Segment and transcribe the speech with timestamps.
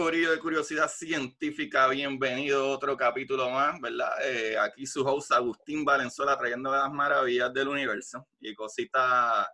[0.00, 4.08] Corillo de Curiosidad Científica, bienvenido otro capítulo más, ¿verdad?
[4.24, 9.46] Eh, aquí su host Agustín Valenzuela trayendo las maravillas del universo y cositas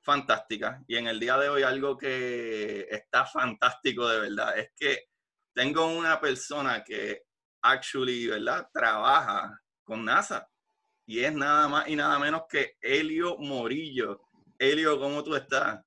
[0.00, 0.80] fantásticas.
[0.86, 5.06] Y en el día de hoy algo que está fantástico de verdad es que
[5.52, 7.24] tengo una persona que
[7.62, 8.68] actually, ¿verdad?
[8.72, 10.48] Trabaja con NASA
[11.06, 14.20] y es nada más y nada menos que Helio Morillo.
[14.60, 15.80] Helio, ¿cómo tú estás?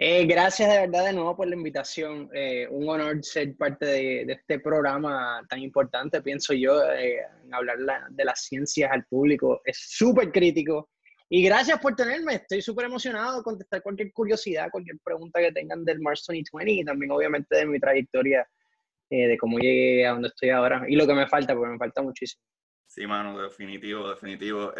[0.00, 2.30] Eh, gracias de verdad de nuevo por la invitación.
[2.32, 7.18] Eh, un honor ser parte de, este programa tan importante, pienso yo, eh,
[7.50, 7.78] hablar
[8.08, 9.60] de las ciencias al público.
[9.64, 10.88] Es súper crítico.
[11.28, 12.34] Y gracias por tenerme.
[12.34, 16.84] Estoy súper emocionado de contestar cualquier curiosidad, cualquier pregunta que tengan del Mars 2020 y
[16.84, 18.48] también obviamente de mi trayectoria,
[19.10, 22.02] de cómo llegué a donde estoy ahora y lo que me falta, porque me falta
[22.02, 22.44] muchísimo.
[22.86, 24.72] Sí, mano, definitivo, definitivo.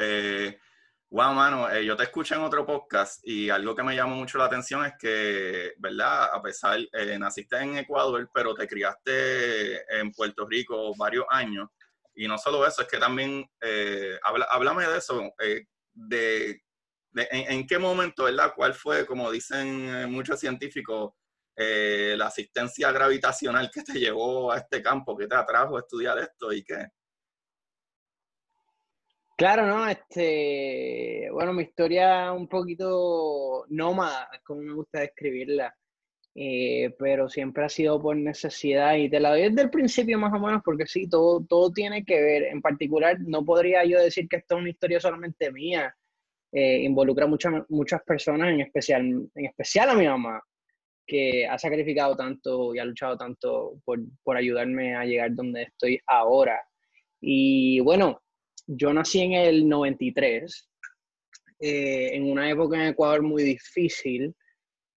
[1.10, 4.36] Wow, mano, eh, yo te escuché en otro podcast y algo que me llamó mucho
[4.36, 6.24] la atención es que, ¿verdad?
[6.34, 11.70] A pesar, eh, naciste en Ecuador, pero te criaste en Puerto Rico varios años.
[12.14, 15.32] Y no solo eso, es que también, eh, háblame de eso,
[15.94, 16.60] de,
[17.14, 18.52] en, qué momento, ¿verdad?
[18.54, 21.12] ¿Cuál fue, como dicen muchos científicos,
[21.56, 26.52] la asistencia gravitacional que te llevó a este campo, que te atrajo a estudiar esto
[26.52, 26.88] y qué?
[29.38, 29.88] Claro, ¿no?
[29.88, 35.72] Este, bueno, mi historia un poquito nómada, como me gusta describirla,
[36.34, 40.32] eh, pero siempre ha sido por necesidad y te la doy desde el principio más
[40.34, 42.42] o menos porque sí, todo, todo tiene que ver.
[42.46, 45.94] En particular, no podría yo decir que esto es una historia solamente mía,
[46.52, 49.02] eh, involucra muchas muchas personas, en especial,
[49.36, 50.42] en especial a mi mamá,
[51.06, 56.00] que ha sacrificado tanto y ha luchado tanto por, por ayudarme a llegar donde estoy
[56.08, 56.60] ahora.
[57.20, 58.20] Y bueno,
[58.68, 60.68] yo nací en el 93,
[61.60, 64.34] eh, en una época en Ecuador muy difícil.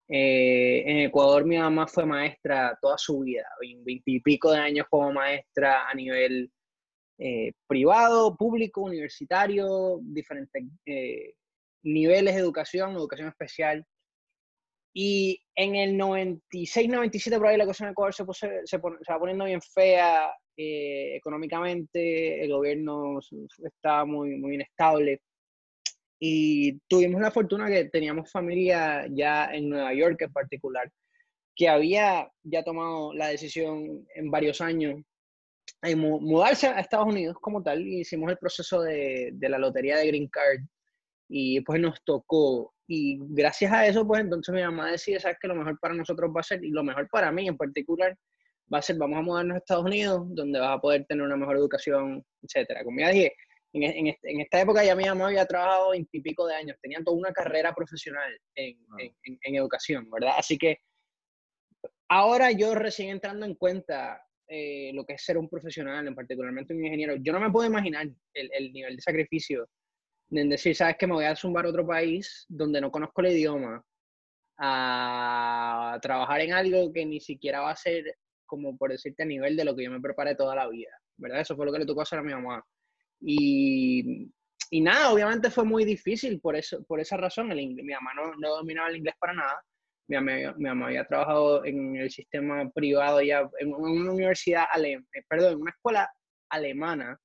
[0.07, 3.47] Eh, en Ecuador mi mamá fue maestra toda su vida,
[3.85, 6.51] veintipico de años como maestra a nivel
[7.19, 10.63] eh, privado, público, universitario, diferentes
[11.83, 13.85] niveles de educación, educación especial.
[14.95, 18.25] Y en el 96, 97 por ahí la cosa en Ecuador se,
[18.65, 23.19] se va poniendo bien fea, eh, económicamente el gobierno
[23.63, 25.21] está muy, muy inestable.
[26.19, 30.91] Y tuvimos la fortuna que teníamos familia ya en Nueva York en particular,
[31.55, 35.01] que había ya tomado la decisión en varios años
[35.81, 37.87] de mudarse a Estados Unidos como tal.
[37.87, 40.59] Y hicimos el proceso de, de la lotería de Green Card
[41.29, 42.73] y pues nos tocó.
[42.85, 46.29] Y gracias a eso, pues entonces mi mamá decide, ¿sabes que Lo mejor para nosotros
[46.35, 48.17] va a ser, y lo mejor para mí en particular,
[48.73, 51.37] va a ser, vamos a mudarnos a Estados Unidos, donde vas a poder tener una
[51.37, 52.83] mejor educación, etcétera.
[52.83, 53.33] Como ya dije,
[53.73, 57.31] en, en, esta época ya mi mamá había trabajado veintipico de años, tenía toda una
[57.31, 58.77] carrera profesional en,
[59.23, 60.33] en, educación, ¿verdad?
[60.37, 60.79] Así que
[62.09, 66.73] ahora yo recién entrando en cuenta eh, lo que es ser un profesional, en particularmente
[66.73, 69.69] un ingeniero, yo no me puedo imaginar el, el nivel de sacrificio
[70.29, 73.33] de decir, sabes que me voy a zumbar a otro país donde no conozco el
[73.33, 73.83] idioma,
[74.59, 78.03] a trabajar en algo que ni siquiera va a ser,
[78.49, 81.41] como por decirte, a nivel de lo que yo me preparé toda la vida, ¿verdad?
[81.41, 82.65] Eso fue lo que le tocó hacer a mi mamá.
[83.21, 84.31] Y,
[84.71, 87.51] y nada, obviamente fue muy difícil por, eso, por esa razón.
[87.51, 89.63] El, mi mamá no, no dominaba el inglés para nada.
[90.07, 95.03] Mi mamá, mi mamá, había trabajado en el sistema privado ya, en una universidad, ale,
[95.27, 96.11] perdón, en una escuela
[96.49, 97.19] alemana,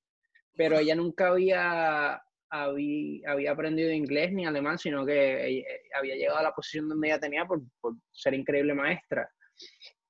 [0.55, 5.65] pero ella nunca había había, había, aprendido inglés ni alemán, sino que eh,
[5.97, 9.29] había llegado a la posición donde ella tenía por, por, ser increíble maestra.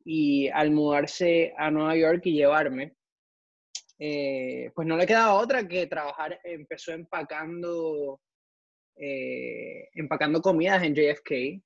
[0.06, 2.96] Y al mudarse a Nueva York y llevarme,
[3.98, 8.22] eh, pues no le quedaba otra que trabajar, empezó empacando,
[8.98, 11.62] eh, empacando comidas en JFK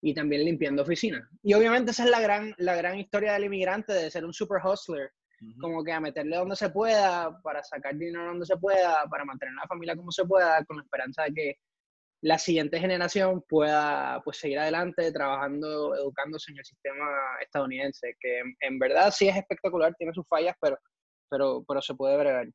[0.00, 1.28] y también limpiando oficinas.
[1.42, 4.60] Y obviamente esa es la gran, la gran historia del inmigrante, de ser un super
[4.64, 5.12] hustler
[5.60, 9.54] como que a meterle donde se pueda, para sacar dinero donde se pueda, para mantener
[9.54, 11.56] la familia como se pueda, con la esperanza de que
[12.22, 17.04] la siguiente generación pueda pues seguir adelante trabajando, educándose en el sistema
[17.40, 20.78] estadounidense, que en, verdad sí es espectacular, tiene sus fallas, pero,
[21.28, 22.46] pero, pero se puede bregar.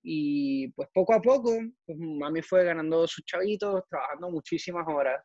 [0.00, 1.50] Y pues poco a poco,
[1.84, 5.20] pues mami fue ganando sus chavitos, trabajando muchísimas horas.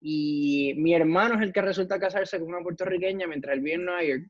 [0.00, 3.84] Y mi hermano es el que resulta casarse con una puertorriqueña mientras él vive en
[3.84, 4.24] Nueva.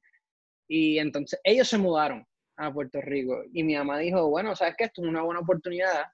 [0.69, 2.27] Y entonces ellos se mudaron
[2.59, 6.05] a Puerto Rico y mi mamá dijo, bueno, sabes que esto es una buena oportunidad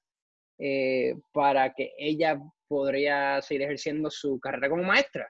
[0.59, 5.27] eh, para que ella podría seguir ejerciendo su carrera como maestra.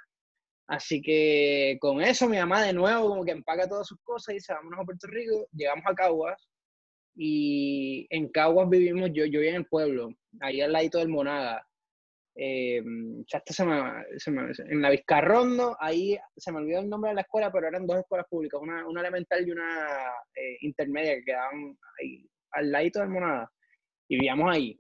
[0.69, 4.35] Así que con eso mi mamá de nuevo como que empaca todas sus cosas y
[4.35, 6.49] dice, vámonos a Puerto Rico, llegamos a Caguas
[7.17, 10.11] y en Caguas vivimos, yo, yo vivía en el pueblo,
[10.41, 11.67] ahí al ladito del Monaga,
[12.41, 12.81] eh,
[13.47, 17.67] se me, en la Vizcarrondo, ahí se me olvidó el nombre de la escuela, pero
[17.67, 19.89] eran dos escuelas públicas, una, una elemental y una
[20.37, 23.51] eh, intermedia que quedaban ahí al ladito del Monada.
[24.09, 24.79] Y vivíamos ahí.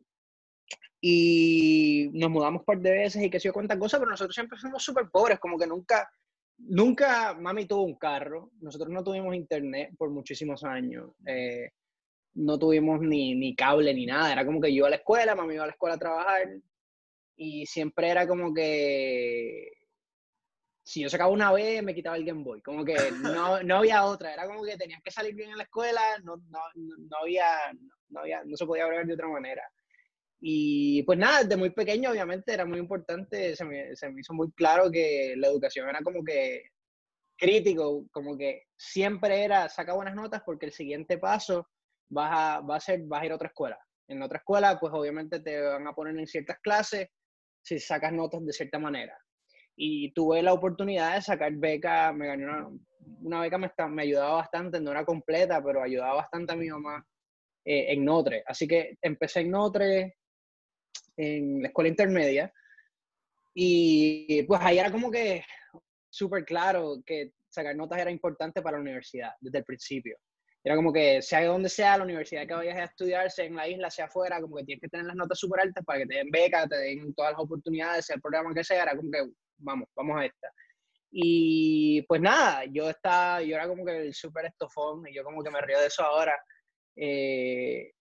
[1.00, 4.58] Y nos mudamos par de veces y que se dio cuenta cosas, pero nosotros siempre
[4.58, 6.10] fuimos súper pobres, como que nunca,
[6.58, 11.12] nunca mami tuvo un carro, nosotros no tuvimos internet por muchísimos años.
[11.26, 11.70] Eh,
[12.34, 15.34] no tuvimos ni, ni, cable ni nada, era como que yo iba a la escuela,
[15.34, 16.48] mami iba a la escuela a trabajar,
[17.36, 19.70] y siempre era como que
[20.88, 24.04] si yo sacaba una B me quitaba el Game Boy, como que no, no había
[24.04, 27.46] otra, era como que tenías que salir bien en la escuela, no, no, no había,
[28.08, 29.62] no había, no se podía hablar de otra manera.
[30.40, 34.32] Y pues nada, desde muy pequeño obviamente era muy importante, se me, se me hizo
[34.34, 36.62] muy claro que la educación era como que
[37.36, 41.68] crítico, como que siempre era saca buenas notas porque el siguiente paso
[42.10, 43.78] vas a, va a ser, vas a ir a otra escuela.
[44.08, 47.08] En otra escuela, pues obviamente te van a poner en ciertas clases
[47.62, 49.16] si sacas notas de cierta manera.
[49.76, 52.68] Y tuve la oportunidad de sacar beca, me gané una,
[53.20, 57.06] una beca, me, me ayudaba bastante, no era completa, pero ayudaba bastante a mi mamá
[57.64, 58.42] eh, en Notre.
[58.46, 60.16] Así que empecé en Notre,
[61.16, 62.52] en la escuela intermedia,
[63.54, 65.44] y pues ahí era como que
[66.08, 70.16] súper claro que sacar notas era importante para la universidad desde el principio.
[70.62, 73.68] Era como que sea donde sea, la universidad que vayas a estudiar, sea en la
[73.68, 76.16] isla, sea afuera, como que tienes que tener las notas súper altas para que te
[76.16, 79.26] den becas, te den todas las oportunidades, sea el programa que sea, era como que
[79.56, 80.52] vamos, vamos a esta.
[81.10, 85.42] Y pues nada, yo estaba, yo era como que el súper estofón, y yo como
[85.42, 86.36] que me río de eso ahora.
[86.94, 87.92] Eh,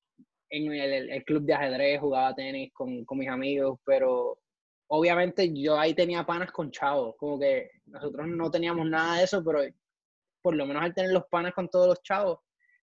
[0.50, 4.40] en el, el, club de ajedrez jugaba tenis con, con mis amigos, pero
[4.88, 9.44] obviamente yo ahí tenía panas con chavos, como que nosotros no teníamos nada de eso,
[9.44, 9.62] pero
[10.42, 12.40] por lo menos al tener los panas con todos los chavos,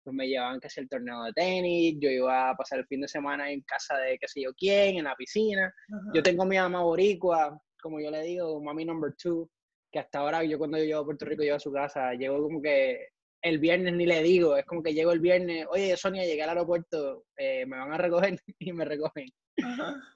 [0.02, 3.08] pues me llevaban casi el torneo de tenis, yo iba a pasar el fin de
[3.08, 5.72] semana en casa de qué sé yo quién, en la piscina.
[6.14, 9.50] Yo tengo a mi mamá boricua, como yo le digo, mami number two,
[9.92, 12.42] que hasta ahora yo cuando yo llego a Puerto Rico llego a su casa, llego
[12.42, 13.08] como que
[13.42, 16.50] el viernes ni le digo, es como que llego el viernes, oye Sonia, llegué al
[16.50, 19.28] aeropuerto, eh, me van a recoger y me recogen.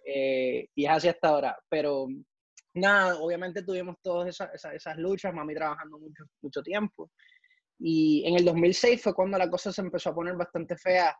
[0.06, 2.06] Eh, y es así hasta ahora, pero
[2.74, 7.10] nada, obviamente tuvimos todas esas, esas, luchas, mami trabajando mucho, mucho tiempo.
[7.78, 11.14] Y en el 2006 fue cuando la cosa se empezó a poner bastante fea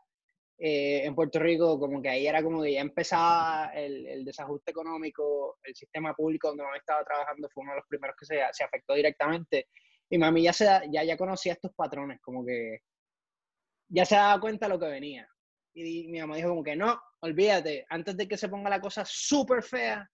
[0.57, 4.71] eh, en Puerto Rico, como que ahí era como que ya empezaba el, el, desajuste
[4.71, 8.39] económico, el sistema público donde mami estaba trabajando fue uno de los primeros que se,
[8.51, 9.67] se afectó directamente.
[10.09, 12.79] Y mami ya, se, ya, ya conocía estos patrones, como que
[13.89, 15.27] ya se daba cuenta de lo que venía.
[15.73, 19.03] Y mi mamá dijo como que no, olvídate, antes de que se ponga la cosa
[19.05, 20.07] súper fea,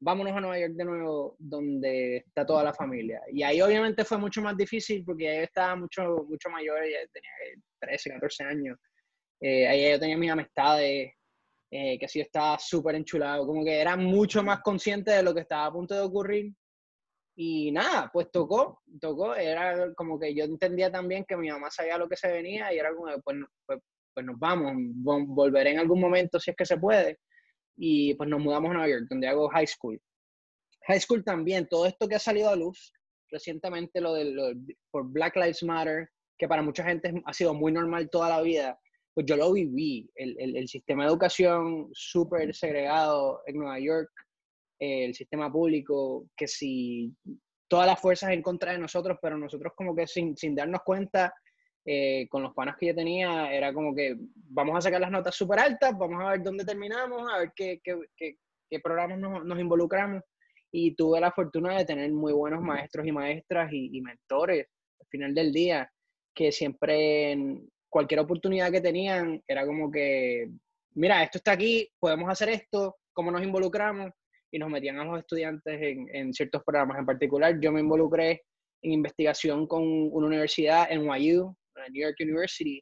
[0.00, 3.20] vámonos a Nueva York de nuevo, donde está toda la familia.
[3.32, 7.30] Y ahí obviamente fue mucho más difícil porque ahí estaba mucho, mucho mayor, ella tenía
[7.80, 8.78] 13, 14 años.
[9.40, 11.12] Eh, ahí yo tenía mis amistades,
[11.70, 15.40] eh, que sí estaba súper enchulado, como que era mucho más consciente de lo que
[15.40, 16.52] estaba a punto de ocurrir.
[17.36, 21.98] Y nada, pues tocó, tocó, era como que yo entendía también que mi mamá sabía
[21.98, 23.36] lo que se venía y era como, pues,
[23.66, 23.80] pues,
[24.14, 24.72] pues nos vamos,
[25.26, 27.18] volveré en algún momento si es que se puede.
[27.76, 30.00] Y pues nos mudamos a Nueva York, donde hago high school.
[30.86, 32.92] High school también, todo esto que ha salido a luz,
[33.30, 34.56] recientemente lo de
[34.92, 38.78] por Black Lives Matter, que para mucha gente ha sido muy normal toda la vida,
[39.14, 44.10] pues yo lo viví, el, el, el sistema de educación súper segregado en Nueva York,
[44.78, 47.14] el sistema público, que si
[47.68, 51.34] todas las fuerzas en contra de nosotros, pero nosotros como que sin, sin darnos cuenta,
[51.86, 55.34] eh, con los panos que yo tenía, era como que vamos a sacar las notas
[55.34, 58.36] súper altas, vamos a ver dónde terminamos, a ver qué, qué, qué,
[58.70, 60.22] qué programas nos, nos, involucramos.
[60.72, 64.66] Y tuve la fortuna de tener muy buenos maestros y maestras y, y mentores
[64.98, 65.90] al final del día,
[66.34, 70.50] que siempre en cualquier oportunidad que tenían era como que,
[70.94, 74.10] mira, esto está aquí, podemos hacer esto, cómo nos involucramos
[74.54, 76.96] y nos metían a los estudiantes en, en, ciertos programas.
[77.00, 78.44] En particular, yo me involucré
[78.82, 81.56] en investigación con una universidad, NYU,
[81.90, 82.80] New York University,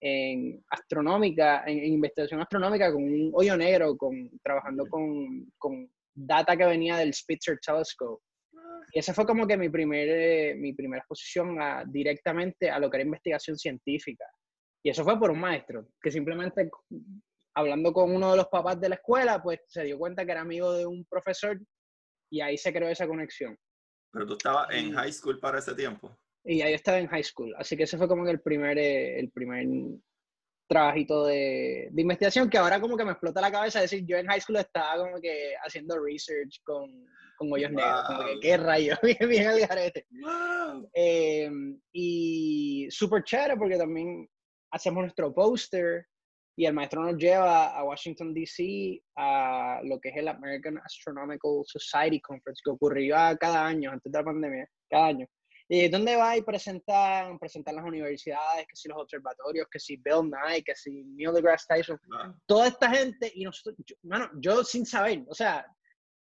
[0.00, 6.56] en astronómica, en, en, investigación astronómica con un hoyo negro, con, trabajando con, con data
[6.56, 8.20] que venía del Spitzer Telescope.
[8.92, 12.90] Y esa fue como que mi, primer, eh, mi primera exposición a, directamente a lo
[12.90, 14.24] que era investigación científica.
[14.82, 16.68] Y eso fue por un maestro, que simplemente
[17.54, 20.40] hablando con uno de los papás de la escuela, pues se dio cuenta que era
[20.40, 21.60] amigo de un profesor
[22.30, 23.56] y ahí se creó esa conexión.
[24.12, 26.16] Pero tú estabas en high school para ese tiempo.
[26.44, 29.30] Y ahí estaba en high school, así que ese fue como el primer, eh, el
[29.30, 29.66] primer
[30.68, 34.26] trabajito de, de, investigación que ahora como que me explota la cabeza decir, yo en
[34.26, 36.90] high school estaba como que haciendo research con,
[37.36, 37.80] con hoyos wow.
[37.80, 40.06] negros, como que qué rayo, bien, bien al garete.
[40.10, 40.90] Wow.
[40.94, 41.50] Eh,
[41.92, 44.28] y súper chévere porque también
[44.72, 46.06] hacemos nuestro póster
[46.56, 49.02] y el maestro nos lleva a Washington, D.C.
[49.16, 54.18] a lo que es el American Astronomical Society Conference, que ocurrió cada año, antes de
[54.18, 55.26] la pandemia, cada año.
[55.68, 60.30] Y donde va y presentan, presentan las universidades, que si los observatorios, que si Bill
[60.30, 62.34] Nye, que si Neil deGrasse Tyson, wow.
[62.46, 65.64] toda esta gente, y nosotros, yo, bueno, yo sin saber, o sea,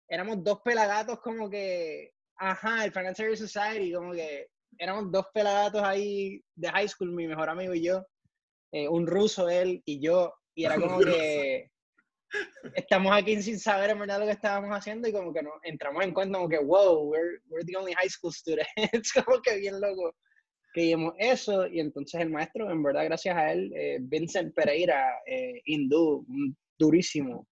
[0.07, 4.47] éramos dos pelagatos como que, ajá, el Financial Society, como que
[4.77, 8.05] éramos dos pelagatos ahí de high school, mi mejor amigo y yo,
[8.71, 11.71] eh, un ruso él y yo, y era como que
[12.75, 16.03] estamos aquí sin saber en verdad lo que estábamos haciendo y como que nos entramos
[16.03, 18.67] en cuenta como que, wow, we're, we're the only high school students,
[19.25, 20.15] como que bien loco.
[20.73, 25.19] Que vimos eso y entonces el maestro, en verdad, gracias a él, eh, Vincent Pereira,
[25.25, 26.25] eh, hindú,
[26.79, 27.45] durísimo,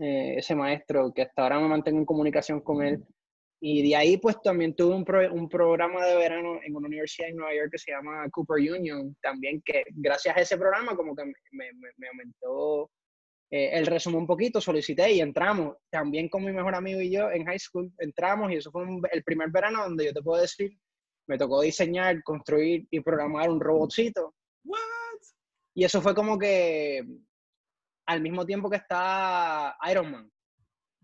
[0.00, 3.04] eh, ese maestro, que hasta ahora me mantengo en comunicación con él.
[3.60, 7.28] Y de ahí, pues también tuve un, pro, un, programa de verano en una universidad
[7.28, 11.16] en Nueva York que se llama Cooper Union, también que gracias a ese programa como
[11.16, 12.88] que me, me, me aumentó
[13.50, 17.30] eh, el resumen un poquito, solicité y entramos, también con mi mejor amigo y yo
[17.30, 20.42] en high school, entramos y eso fue un, el primer verano donde yo te puedo
[20.42, 20.70] decir,
[21.26, 24.34] me tocó diseñar, construir y programar un robotcito.
[24.64, 24.78] What?
[25.74, 27.02] Y eso fue como que
[28.06, 30.30] al mismo tiempo que está Iron Man.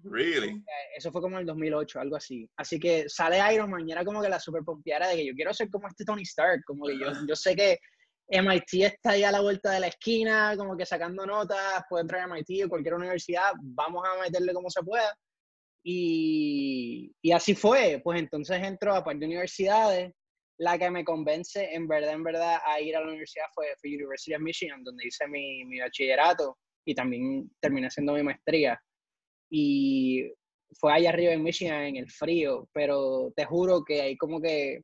[0.05, 0.63] Really?
[0.97, 2.49] Eso fue como en el 2008, algo así.
[2.57, 5.35] Así que sale Iron Man y era como que la super pompeara de que yo
[5.35, 7.79] quiero ser como este Tony Stark, como que yo, yo sé que
[8.29, 12.23] MIT está ahí a la vuelta de la esquina, como que sacando notas, puede entrar
[12.23, 15.15] a MIT o cualquier universidad, vamos a meterle como se pueda.
[15.83, 20.13] Y, y así fue, pues entonces entro a par de universidades.
[20.57, 23.91] La que me convence en verdad, en verdad, a ir a la universidad fue, fue
[23.91, 26.57] University of Michigan, donde hice mi, mi bachillerato
[26.87, 28.81] y también terminé haciendo mi maestría.
[29.57, 30.33] Y
[30.81, 34.83] fue allá arriba en Michigan, en el frío, pero te juro que hay como que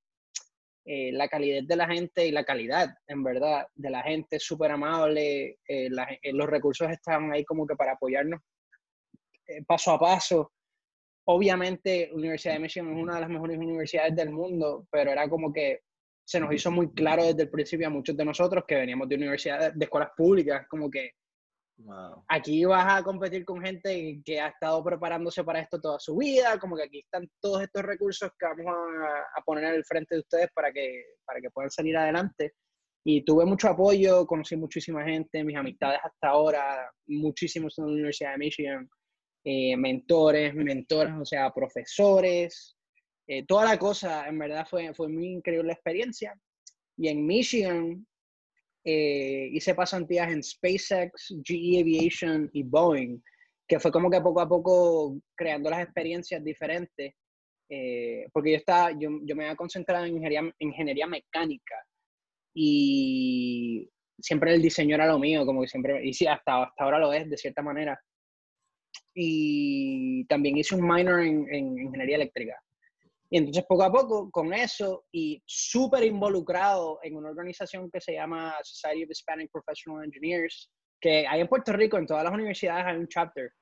[0.87, 4.45] eh, la calidad de la gente y la calidad, en verdad, de la gente es
[4.45, 8.41] súper amable, eh, la, eh, los recursos están ahí como que para apoyarnos
[9.49, 10.53] eh, paso a paso.
[11.25, 15.53] Obviamente, Universidad de Michigan es una de las mejores universidades del mundo, pero era como
[15.53, 15.81] que
[16.25, 19.17] se nos hizo muy claro desde el principio a muchos de nosotros que veníamos de
[19.17, 21.11] universidades, de escuelas públicas, como que
[21.85, 22.25] Wow.
[22.29, 26.59] Aquí vas a competir con gente que ha estado preparándose para esto toda su vida,
[26.59, 30.21] como que aquí están todos estos recursos que vamos a, a poner al frente de
[30.21, 32.53] ustedes para que, para que puedan salir adelante.
[33.05, 38.33] Y tuve mucho apoyo, conocí muchísima gente, mis amistades hasta ahora, muchísimos en la Universidad
[38.33, 38.91] de Michigan,
[39.45, 42.77] eh, mentores, mentoras, o sea, profesores,
[43.27, 46.39] eh, toda la cosa, en verdad fue, fue muy increíble experiencia.
[46.99, 48.07] Y en Michigan
[48.85, 53.21] eh, hice pasantías en SpaceX, GE Aviation y Boeing,
[53.69, 57.15] que fue como que poco a poco creando las experiencias diferentes,
[57.69, 61.77] eh, porque yo, estaba, yo, yo, me había concentrado en ingeniería, ingeniería mecánica
[62.55, 66.99] y siempre el diseño era lo mío, como que siempre, y sí, hasta, hasta ahora
[66.99, 68.01] lo es de cierta manera.
[69.15, 72.61] Y también hice un minor en, en ingeniería eléctrica.
[73.33, 78.15] Y entonces poco a poco, con eso y súper involucrado en una organización que se
[78.15, 80.69] llama Society of Hispanic Professional Engineers,
[81.01, 83.53] que hay en Puerto Rico, en todas las universidades hay un chapter.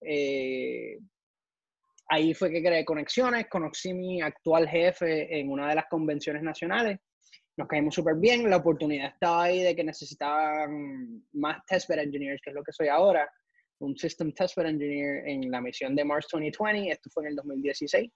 [0.00, 0.98] Eh,
[2.08, 6.42] ahí fue que creé conexiones, conocí a mi actual jefe en una de las convenciones
[6.42, 6.98] nacionales,
[7.58, 12.50] nos caímos súper bien, la oportunidad estaba ahí de que necesitaban más testbed engineers, que
[12.50, 13.30] es lo que soy ahora,
[13.80, 18.10] un System Testbed Engineer en la misión de Mars 2020, esto fue en el 2016,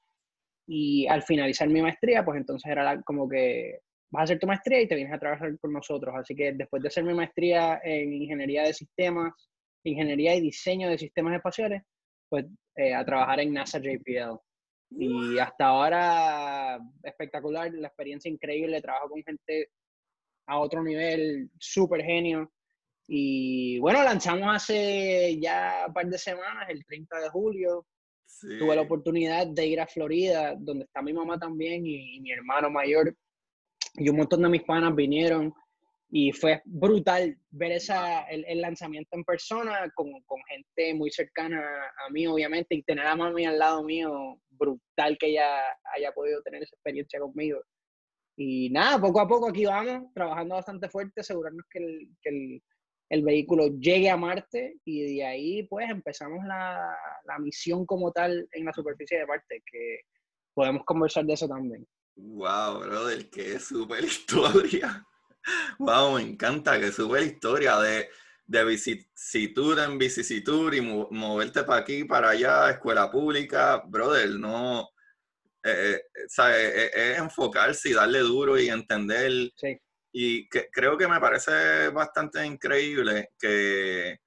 [0.66, 3.80] y al finalizar mi maestría, pues entonces era como que
[4.10, 6.82] vas a hacer tu maestría y te vienes a trabajar con nosotros, así que después
[6.82, 9.32] de hacer mi maestría en Ingeniería de Sistemas,
[9.84, 11.82] Ingeniería y Diseño de Sistemas Espaciales,
[12.28, 14.38] pues eh, a trabajar en NASA JPL.
[14.96, 19.70] Y hasta ahora, espectacular, la experiencia increíble, trabajo con gente
[20.46, 22.52] a otro nivel, súper genio.
[23.06, 27.86] Y bueno, lanzamos hace ya un par de semanas, el 30 de julio.
[28.58, 32.32] Tuve la oportunidad de ir a Florida, donde está mi mamá también y, y mi
[32.32, 33.16] hermano mayor.
[33.94, 35.54] Y un montón de mis panas vinieron
[36.16, 41.60] y fue brutal ver esa, el, lanzamiento en persona con, con, gente muy cercana
[42.06, 45.44] a mí, obviamente, y tener a mami al lado mío, brutal que ella
[45.96, 47.60] haya podido tener esa experiencia conmigo.
[48.36, 52.62] Y nada, poco a poco aquí vamos, trabajando bastante fuerte, asegurarnos que el, que el,
[53.14, 58.48] el vehículo llegue a Marte y de ahí pues empezamos la, la misión como tal
[58.52, 60.00] en la superficie de Marte, que
[60.52, 61.86] podemos conversar de eso también.
[62.16, 65.04] Wow, brother, qué súper historia.
[65.78, 68.08] Wow, me encanta que sube la historia de,
[68.46, 74.88] de vicisitud en vicisitud y moverte para aquí, para allá, escuela pública, brother, no,
[75.62, 76.00] eh,
[76.38, 79.50] eh, es, enfocarse y darle duro y entender.
[80.16, 84.20] Y que, creo que me parece bastante increíble que,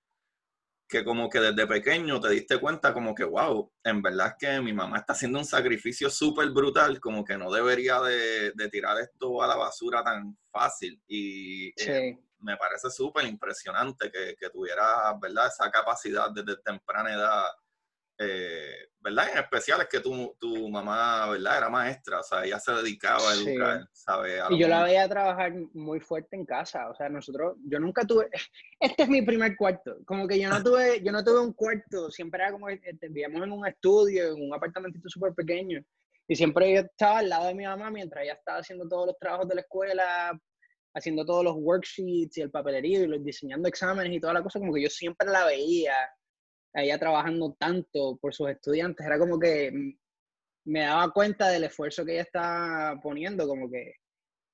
[0.86, 4.62] que como que desde pequeño te diste cuenta como que, wow, en verdad es que
[4.62, 9.42] mi mamá está haciendo un sacrificio súper brutal, como que no debería de, tirar esto
[9.42, 11.02] a la basura tan fácil.
[11.08, 15.48] Y eh, me parece súper impresionante que, que tuvieras, ¿verdad?
[15.48, 17.46] Esa capacidad desde temprana edad
[18.20, 19.30] eh, ¿verdad?
[19.32, 21.58] En especial es que tu, tu, mamá, ¿verdad?
[21.58, 24.42] Era maestra, o sea, ella se dedicaba a educar, ¿sabes?
[24.50, 28.30] y yo la veía trabajar muy fuerte en casa, o sea, nosotros, yo nunca tuve,
[28.80, 32.10] este es mi primer cuarto, como que yo no tuve, yo no tuve un cuarto,
[32.12, 35.82] siempre era como, este, vivíamos en un estudio, en un apartamentito súper pequeño,
[36.28, 39.20] y siempre yo estaba al lado de mi mamá mientras ella estaba haciendo todos los
[39.20, 40.38] trabajos de la escuela,
[40.94, 44.60] haciendo todos los worksheets y el papelerío y los diseñando exámenes y toda la cosa,
[44.60, 45.94] como que yo siempre la veía
[46.74, 49.72] ella trabajando tanto por sus estudiantes, era como que
[50.66, 53.94] me daba cuenta del esfuerzo que ella estaba poniendo, como que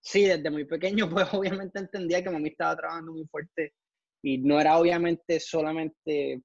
[0.01, 3.73] sí, desde muy pequeño pues obviamente entendía que mami estaba trabajando muy fuerte
[4.21, 6.41] y no era obviamente solamente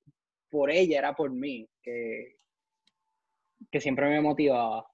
[0.50, 2.36] por ella, era por mí, que,
[3.70, 4.86] que siempre me motivaba.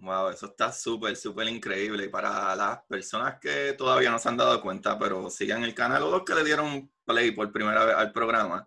[0.00, 2.04] Wow, eso está súper, súper increíble.
[2.04, 6.02] Y para las personas que todavía no se han dado cuenta, pero sigan el canal
[6.02, 8.64] o los que le dieron play por primera vez al programa,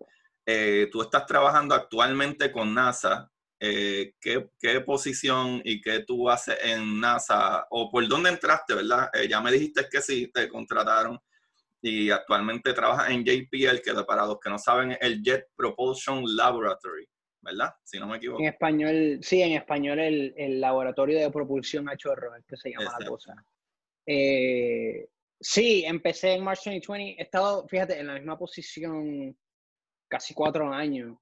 [0.52, 3.32] eh, tú estás trabajando actualmente con NASA.
[3.60, 7.68] Eh, ¿qué, posición y qué tú haces en NASA?
[7.70, 9.12] ¿O por dónde entraste, verdad?
[9.14, 11.20] Eh, ya me dijiste que sí, te contrataron
[11.84, 17.08] y actualmente trabajas en JPL, que para los que no saben, el Jet Propulsion Laboratory,
[17.42, 17.72] ¿verdad?
[17.84, 18.42] Si no me equivoco.
[18.42, 22.72] En español, sí, en español el, el laboratorio de propulsión a chorro, es que se
[22.72, 23.36] llama la cosa.
[25.40, 29.38] sí, empecé en March 2020, he estado, fíjate, en la misma posición
[30.10, 31.18] casi cuatro años.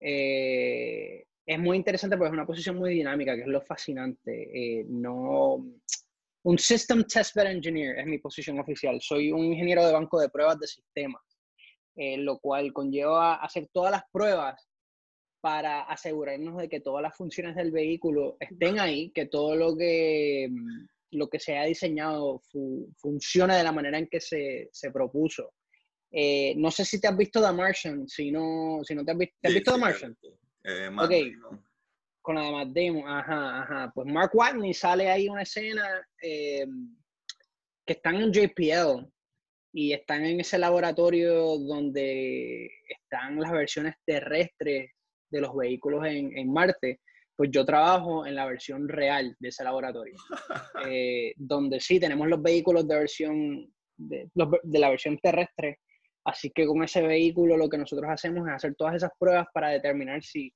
[0.00, 4.80] Eh, es muy interesante porque es una posición muy dinámica, que es lo fascinante.
[4.80, 5.64] Eh, no,
[6.44, 8.98] un System Testbed Engineer es mi posición oficial.
[9.00, 11.22] Soy un ingeniero de banco de pruebas de sistemas,
[11.96, 14.68] eh, lo cual conlleva hacer todas las pruebas
[15.40, 20.48] para asegurarnos de que todas las funciones del vehículo estén ahí, que todo lo que,
[21.12, 22.42] lo que se ha diseñado
[22.96, 25.54] funcione de la manera en que se, se propuso.
[26.10, 29.18] Eh, no sé si te has visto The Martian, si no, si no te has
[29.18, 30.16] visto, ¿te has visto The Martian?
[30.64, 30.90] Eh,
[32.22, 33.92] con la de Matt Damon, ajá, ajá.
[33.94, 35.86] Pues Mark Watney sale ahí una escena
[36.22, 36.66] eh,
[37.86, 39.06] que están en JPL
[39.72, 44.90] y están en ese laboratorio donde están las versiones terrestres
[45.30, 47.00] de los vehículos en, en Marte.
[47.36, 50.16] Pues yo trabajo en la versión real de ese laboratorio,
[51.36, 55.78] donde sí tenemos los vehículos de versión de la versión terrestre
[56.24, 59.70] Así que con ese vehículo lo que nosotros hacemos es hacer todas esas pruebas para
[59.70, 60.52] determinar si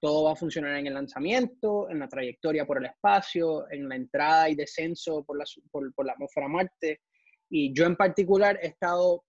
[0.00, 3.96] todo va a funcionar en el lanzamiento, en la trayectoria por el espacio, en la
[3.96, 7.00] entrada y descenso por la, por, la atmósfera Marte.
[7.48, 9.24] Y yo en particular he estado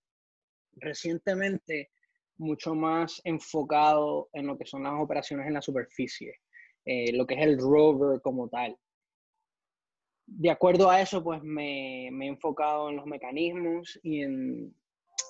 [0.74, 1.92] recientemente
[2.38, 6.40] mucho más enfocado en lo que son las operaciones en la superficie,
[6.84, 8.78] eh, lo que es el rover como tal.
[10.26, 14.76] de acuerdo a eso, pues me, me, he enfocado en los mecanismos y en,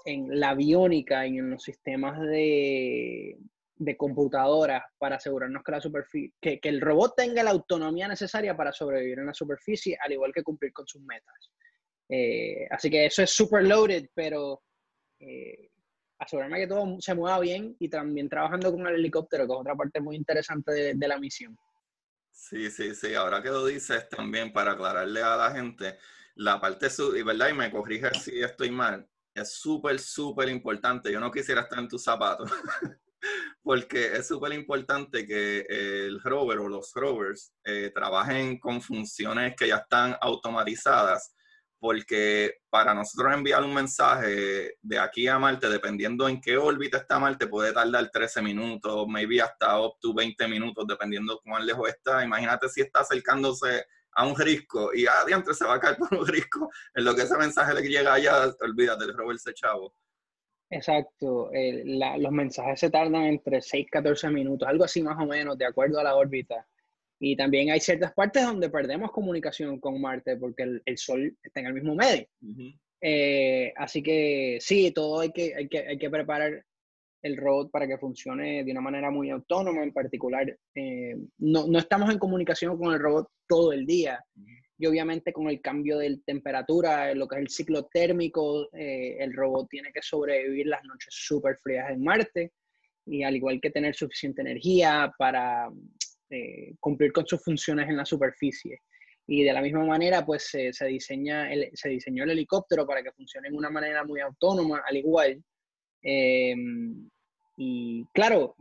[0.06, 3.38] en la biónica y en los sistemas de,
[3.78, 8.72] de computadoras para asegurarnos que, la superficie, que, el robot tenga la autonomía necesaria para
[8.72, 11.52] sobrevivir en la superficie, al igual que cumplir con sus metas.
[12.08, 14.64] Eh, así que eso es super loaded, pero
[15.20, 15.72] eh,
[16.20, 19.76] asegurarme que todo se mueva bien y también trabajando con el helicóptero, que es otra
[19.76, 21.58] parte muy interesante de, la misión.
[22.32, 23.14] Sí, sí, sí.
[23.16, 25.98] Ahora que lo dices también para aclararle a la gente,
[26.36, 26.88] la parte,
[27.26, 31.12] verdad, y me corrige si estoy mal, es súper, súper importante.
[31.12, 32.50] Yo no quisiera estar en tus zapatos,
[33.62, 39.68] porque es súper importante que el rover o los rovers eh, trabajen con funciones que
[39.68, 41.36] ya están automatizadas
[41.86, 47.20] porque para nosotros enviar un mensaje de aquí a Marte, dependiendo en qué órbita está
[47.20, 52.24] Marte, puede tardar 13 minutos, maybe hasta up to 20 minutos, dependiendo cuán lejos está.
[52.24, 56.28] Imagínate si está acercándose a un risco y adiante se va a caer por un
[56.28, 59.94] risco, en lo que ese mensaje le llega allá, olvídate, el rover se chavo.
[60.70, 65.58] Exacto, los mensajes se tardan entre 6 y 14 minutos, algo así más o menos,
[65.58, 66.66] de acuerdo a la órbita.
[67.20, 71.68] Y también hay ciertas partes donde perdemos comunicación con Marte porque el, Sol está en
[71.68, 72.28] el mismo medio.
[73.00, 76.66] Eh, así que sí, todo hay que, hay, que, hay que preparar
[77.26, 79.82] el robot para que funcione de una manera muy autónoma.
[79.82, 84.24] En particular, eh, no, no, estamos en comunicación con el robot todo el día.
[84.78, 89.34] Y obviamente con el cambio de temperatura, lo que es el ciclo térmico, eh, el
[89.34, 92.52] robot tiene que sobrevivir las noches súper frías en Marte.
[93.08, 95.68] Y al igual que tener suficiente energía para
[96.30, 98.82] eh, cumplir con sus funciones en la superficie.
[99.26, 103.12] Y de la misma manera, pues se, diseña el, se diseñó el helicóptero para que
[103.14, 105.44] funcione de una manera muy autónoma, al igual.
[106.08, 107.10] Em,
[107.58, 108.56] y claro,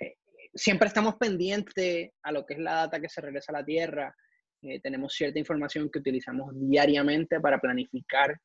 [0.00, 0.16] eh,
[0.54, 4.14] siempre estamos pendientes a lo que es la data que se regresa a la Tierra.
[4.62, 8.36] Eh, tenemos cierta información que utilizamos diariamente para planificar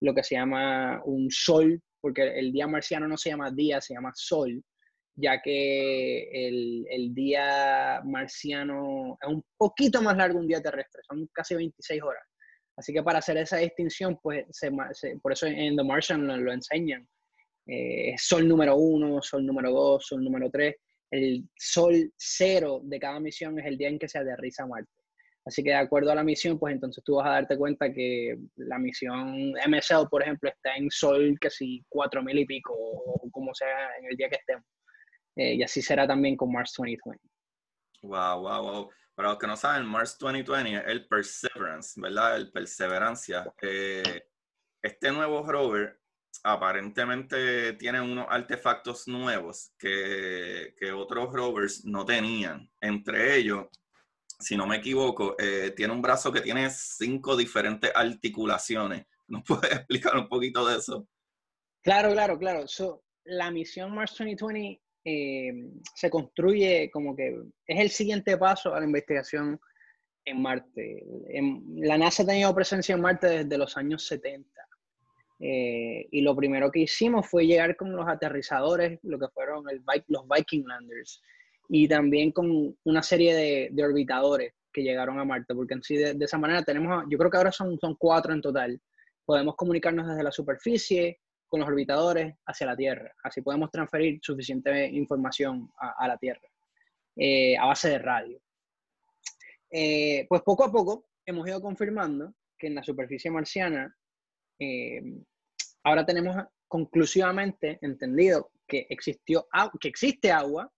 [0.00, 3.94] lo que se llama un sol, porque el día marciano no se llama día, se
[3.94, 4.62] llama sol
[5.20, 11.56] ya que el, día marciano es un poquito más largo un día terrestre, son casi
[11.56, 12.22] 26 horas.
[12.76, 14.46] Así que para hacer esa distinción, pues
[15.20, 17.08] por eso en The Martian lo, enseñan.
[17.70, 20.76] Eh, sol número uno, sol número dos, sol número tres.
[21.10, 24.90] El sol cero de cada misión es el día en que se aterriza Marte.
[25.44, 28.36] Así que de acuerdo a la misión, pues entonces tú vas a darte cuenta que
[28.56, 33.30] la misión MSL, por ejemplo, está en sol que si cuatro mil y pico, o
[33.30, 34.64] como sea en el día que estemos.
[35.36, 37.22] Eh, y así será también con Mars 2020.
[38.02, 38.90] Wow, wow, wow.
[39.14, 42.36] Para los que no saben, Mars 2020 es el Perseverance, ¿verdad?
[42.36, 43.52] El Perseverancia.
[43.62, 44.28] Eh,
[44.82, 45.98] este nuevo rover
[46.44, 52.70] aparentemente tiene unos artefactos nuevos que, que, otros rovers no tenían.
[52.80, 53.66] Entre ellos,
[54.38, 59.06] si no me equivoco, eh, tiene un brazo que tiene cinco diferentes articulaciones.
[59.28, 61.06] ¿Nos puedes explicar un poquito de eso?
[61.82, 62.64] Claro, claro, claro.
[63.24, 65.52] la misión Mars 2020 eh,
[65.94, 69.60] se construye como que es el siguiente paso a la investigación
[70.24, 71.04] en Marte.
[71.76, 74.57] la NASA ha tenido presencia en Marte desde los años 70.
[75.40, 79.82] Eh, y lo primero que hicimos fue llegar con los aterrizadores, lo que fueron el,
[80.08, 81.22] los Viking Landers,
[81.68, 85.96] y también con una serie de, de orbitadores que llegaron a Marte, porque en sí
[85.96, 88.80] de, de, esa manera tenemos, yo creo que ahora son, son cuatro en total.
[89.24, 93.12] Podemos comunicarnos desde la superficie, con los orbitadores hacia la Tierra.
[93.22, 96.46] Así podemos transferir suficiente información a, la Tierra
[97.16, 98.40] eh, a base de radio.
[99.70, 103.94] Eh, pues poco a poco hemos ido confirmando que en la superficie marciana
[104.58, 105.02] eh,
[105.84, 109.46] ahora tenemos conclusivamente entendido que, existió,
[109.80, 110.70] que existe agua,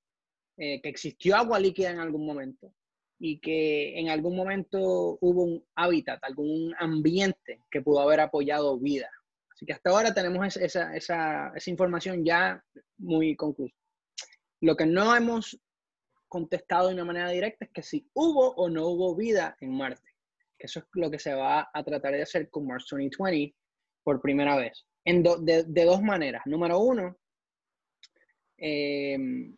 [0.56, 2.72] que existió agua líquida en algún momento
[3.18, 4.78] y que en algún momento
[5.20, 9.10] hubo un hábitat, algún ambiente que pudo haber apoyado vida
[9.60, 12.64] Así que hasta ahora tenemos esa, esa, esa información ya
[12.96, 13.76] muy conclusa.
[14.62, 15.60] Lo que no hemos
[16.28, 20.14] contestado de una manera directa es que si hubo o no hubo vida en Marte.
[20.58, 23.54] Que eso es lo que se va a tratar de hacer con Mars 2020
[24.02, 24.86] por primera vez.
[25.04, 26.42] En de, de, dos maneras.
[26.46, 27.16] Número uno,
[28.58, 29.56] em,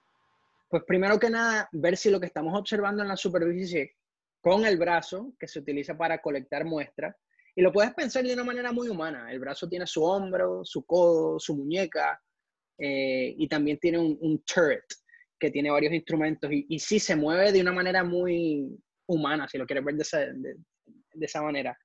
[0.68, 3.96] pues primero que nada, ver si lo que estamos observando en la superficie
[4.40, 7.14] con el brazo, que se utiliza para colectar muestras,
[7.54, 9.30] y lo puedes pensar de una manera muy humana.
[9.30, 12.20] El brazo tiene su hombro, su codo, su muñeca,
[12.78, 14.84] eh, y también tiene un, turret
[15.38, 18.76] que tiene varios instrumentos y, y, sí se mueve de una manera muy
[19.06, 20.56] humana, si lo quieres ver de esa, de,
[21.20, 21.78] esa manera.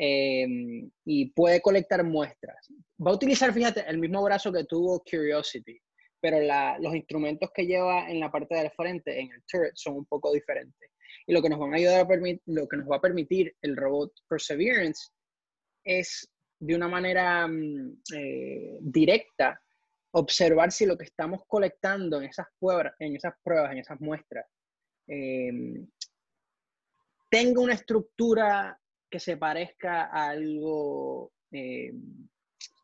[0.00, 2.72] Em, y puede colectar muestras.
[3.04, 5.76] Va a utilizar, fíjate, el mismo brazo que tuvo Curiosity,
[6.20, 9.96] pero la, los instrumentos que lleva en la parte del frente, en el turret, son
[9.96, 10.92] un poco diferentes.
[11.26, 13.76] Y lo que nos, van a ayudar a lo que nos va a permitir el
[13.76, 15.10] robot Perseverance
[15.84, 16.30] es
[16.60, 19.60] de una manera mm, eh, directa
[20.12, 24.46] observar si lo que estamos colectando en esas pruebas, en esas, pruebas, en esas muestras,
[25.08, 25.50] eh,
[27.28, 28.78] tenga una estructura
[29.10, 31.92] que se parezca a algo eh,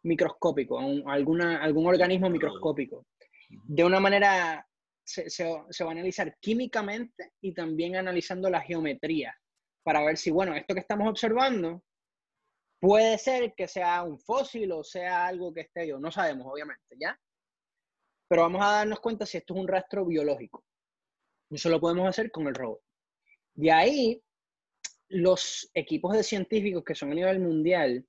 [0.03, 3.07] microscópico, a, alguna, algún organismo microscópico.
[3.49, 4.67] De una manera,
[5.05, 9.35] se, se, va a analizar químicamente y también analizando la geometría
[9.83, 11.83] para ver si, bueno, esto que estamos observando
[12.81, 16.97] puede ser que sea un fósil o sea algo que esté yo, no sabemos, obviamente,
[16.99, 17.19] ¿ya?
[18.29, 20.65] Pero vamos a darnos cuenta si esto es un rastro biológico.
[21.51, 22.81] Eso lo podemos hacer con el robot.
[23.55, 24.23] De ahí,
[25.09, 28.07] los equipos de científicos que son a nivel mundial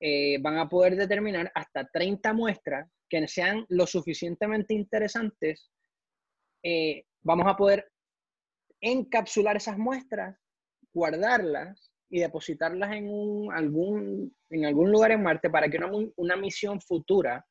[0.00, 5.70] eh, van a poder determinar hasta 30 muestras que sean lo suficientemente interesantes.
[6.62, 7.88] Eh, vamos a poder
[8.80, 10.36] encapsular esas muestras,
[10.92, 13.06] guardarlas y depositarlas en,
[13.52, 17.46] algún, en algún lugar en Marte para que una, una misión futura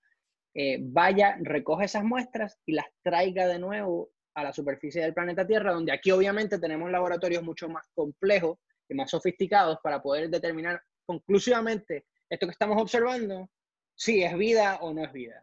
[0.54, 5.46] eh, vaya, recoja esas muestras y las traiga de nuevo a la superficie del planeta
[5.46, 8.58] Tierra, donde aquí obviamente tenemos laboratorios mucho más complejos
[8.90, 13.50] y más sofisticados para poder determinar conclusivamente esto que estamos observando,
[13.96, 15.42] si es vida o no es vida.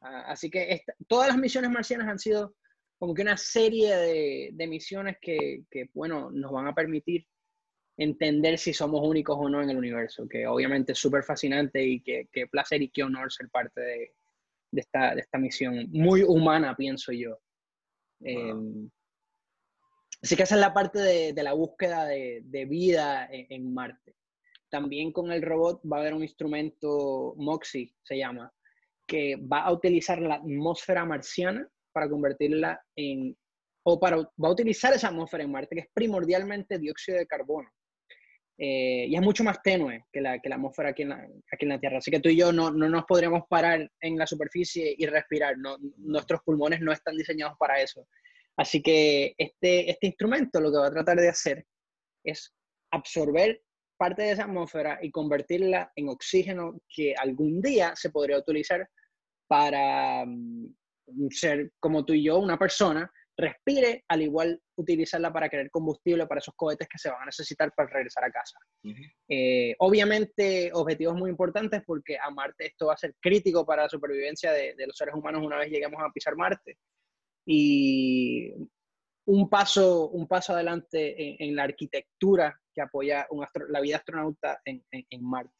[0.00, 2.54] Ah, así que todas las misiones marcianas han sido
[2.98, 5.64] como que una serie de, misiones que,
[5.94, 7.26] bueno, nos van a permitir
[7.96, 12.00] entender si somos únicos o no en el universo, que obviamente es súper fascinante y
[12.00, 14.12] qué placer y qué honor ser parte de,
[14.70, 17.38] de esta, de esta misión, muy humana, pienso yo.
[18.20, 18.90] Em,
[20.22, 24.16] así que esa es la parte de, la búsqueda de, vida en, Marte.
[24.70, 28.52] También con el robot va a haber un instrumento, MOXIE se llama,
[29.06, 33.36] que va a utilizar la atmósfera marciana para convertirla en,
[33.84, 37.70] o para, va a utilizar esa atmósfera en Marte, que es primordialmente dióxido de carbono.
[38.60, 41.64] Eh, y es mucho más tenue que la, que la atmósfera aquí en la, aquí
[41.64, 41.98] en la, Tierra.
[41.98, 45.56] Así que tú y yo no, no, nos podríamos parar en la superficie y respirar.
[45.58, 48.06] No, nuestros pulmones no están diseñados para eso.
[48.56, 51.64] Así que este, este instrumento lo que va a tratar de hacer
[52.24, 52.52] es
[52.90, 53.62] absorber
[53.96, 58.88] parte de esa atmósfera y convertirla en oxígeno que algún día se podría utilizar
[59.48, 60.74] para um,
[61.30, 66.40] ser como tú y yo, una persona respire, al igual utilizarla para crear combustible para
[66.40, 68.58] esos cohetes que se van a necesitar para regresar a casa.
[69.28, 73.88] Eh, obviamente, objetivos muy importantes porque a Marte esto va a ser crítico para la
[73.88, 76.78] supervivencia de, los seres humanos una vez lleguemos a pisar Marte.
[77.46, 78.52] Y
[79.26, 83.26] un paso, un paso adelante en, la arquitectura que apoya
[83.68, 84.82] la vida astronauta en,
[85.20, 85.52] Marte.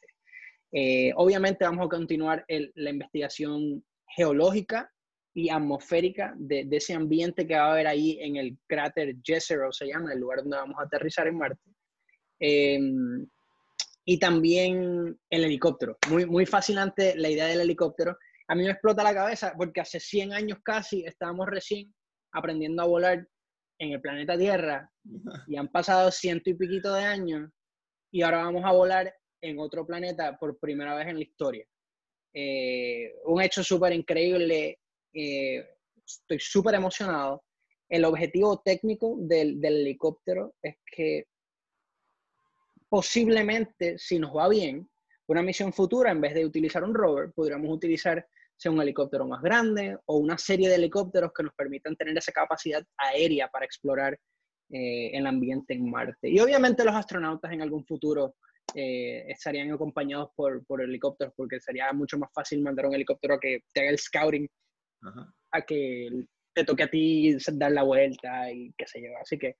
[0.72, 3.84] Eh, obviamente vamos a continuar la investigación
[4.16, 4.90] geológica
[5.38, 9.86] y atmosférica de, ese ambiente que va a haber ahí en el cráter Jezero, se
[9.86, 11.62] llama, el lugar donde vamos a aterrizar en Marte.
[12.40, 13.24] Em,
[14.04, 15.96] y también el helicóptero.
[16.10, 18.18] Muy, muy fascinante la idea del helicóptero.
[18.48, 21.94] A mí me explota la cabeza porque hace 100 años casi estábamos recién
[22.32, 23.28] aprendiendo a volar
[23.78, 24.90] en el planeta Tierra
[25.46, 27.48] y han pasado ciento y piquito de años
[28.10, 31.64] y ahora vamos a volar en otro planeta por primera vez en la historia.
[32.34, 34.80] Eh, un hecho súper increíble
[35.18, 35.68] eh,
[36.06, 37.44] estoy súper emocionado.
[37.88, 41.26] El objetivo técnico del, helicóptero es que
[42.88, 44.88] posiblemente, si nos va bien,
[45.26, 48.26] una misión futura, en vez de utilizar un rover, podríamos utilizar
[48.56, 52.32] sea un helicóptero más grande o una serie de helicópteros que nos permitan tener esa
[52.32, 54.18] capacidad aérea para explorar
[54.70, 56.28] eh, el ambiente en Marte.
[56.28, 58.34] Y obviamente los astronautas en algún futuro
[58.74, 63.60] eh, estarían acompañados por, por, helicópteros porque sería mucho más fácil mandar un helicóptero que
[63.72, 64.48] te haga el scouting
[65.52, 69.20] a que te toque a ti dar la vuelta y qué se lleva.
[69.20, 69.56] Así que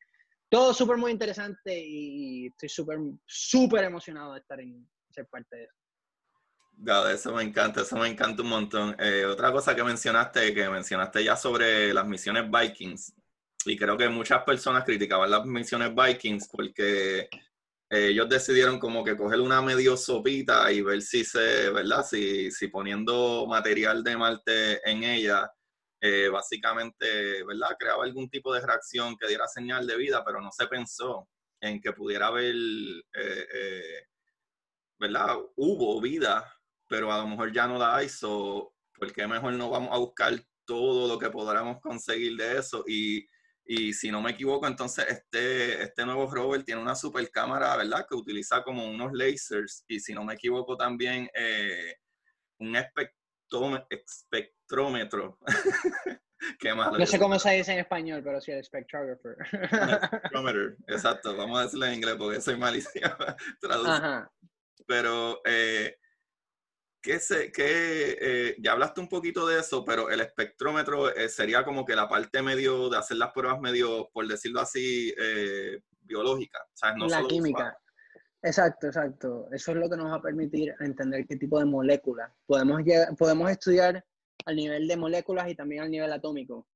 [0.49, 5.65] todo súper muy interesante y estoy súper, súper emocionado de estar en ser parte de
[5.65, 7.09] eso.
[7.11, 8.97] eso me encanta, eso me encanta un montón.
[8.99, 13.15] Eh, otra cosa que mencionaste, que mencionaste ya sobre las misiones Vikings,
[13.65, 17.29] y creo que muchas personas criticaban las misiones Vikings porque
[17.91, 22.05] ellos decidieron como que coger una medio sopita y ver si se, ¿verdad?
[22.05, 25.51] Si, si poniendo material de Marte en ella,
[26.01, 27.77] eh, básicamente, ¿verdad?
[27.79, 31.29] Creaba algún tipo de reacción que diera señal de vida, pero no se pensó
[31.61, 34.03] en que pudiera haber, eh, eh,
[34.99, 35.37] ¿verdad?
[35.57, 36.45] Hubo vida,
[36.87, 39.99] pero a lo mejor ya no la hay, so, ¿por qué mejor no vamos a
[39.99, 42.85] buscar todo lo que podamos conseguir de eso?
[42.87, 43.27] Y
[43.71, 48.07] y si no me equivoco, entonces este, este nuevo rover tiene una super cámara, ¿verdad?
[48.09, 49.85] Que utiliza como unos lasers.
[49.87, 51.97] Y si no me equivoco, también eh,
[52.61, 52.75] un
[53.91, 55.39] espectrómetro.
[56.59, 56.97] Qué malo.
[56.97, 59.37] No sé cómo se dice en español, pero sí el spectrographer.
[60.89, 61.37] exacto.
[61.37, 63.07] Vamos a decirlo en inglés porque soy malísimo
[64.87, 65.99] Pero, eh,
[67.09, 71.97] ¿qué eh, ya hablaste un poquito de eso, pero el espectrómetro eh, sería como que
[71.97, 76.59] la parte medio de hacer las pruebas medio, por decirlo así, eh, biológica.
[77.09, 77.79] la química.
[78.43, 79.49] Exacto, exacto.
[79.51, 82.31] Eso es lo que nos va a permitir entender qué tipo de moléculas.
[82.47, 82.83] Podemos,
[83.17, 84.05] podemos estudiar
[84.45, 86.67] al nivel de moléculas y también al nivel atómico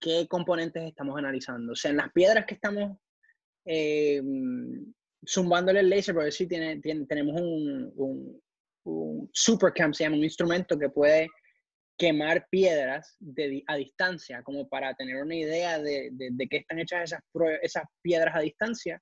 [0.00, 1.72] qué componentes estamos analizando.
[1.72, 2.98] O sea, en las piedras que estamos
[3.64, 4.22] eh,
[5.26, 8.42] zumbándole el láser, porque sí tiene, tenemos un, un,
[8.86, 11.28] un supercamp, se llama un instrumento que puede
[11.98, 13.16] quemar piedras
[13.68, 17.20] a distancia, como para tener una idea de, de, qué están hechas esas,
[17.62, 19.00] esas piedras a distancia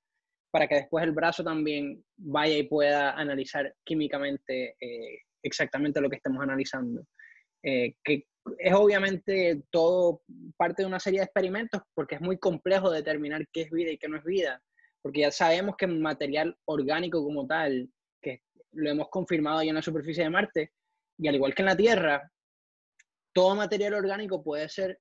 [0.52, 6.16] para que después el brazo también vaya y pueda analizar químicamente eh, exactamente lo que
[6.16, 7.04] estamos analizando.
[7.64, 8.26] Eh, que
[8.58, 10.22] es obviamente todo
[10.56, 13.98] parte de una serie de experimentos porque es muy complejo determinar qué es vida y
[13.98, 14.62] qué no es vida,
[15.02, 17.88] porque ya sabemos que material orgánico como tal,
[18.74, 20.72] lo hemos confirmado ya en la superficie de Marte,
[21.18, 22.30] y al igual que en la Tierra,
[23.32, 25.00] todo material orgánico puede ser,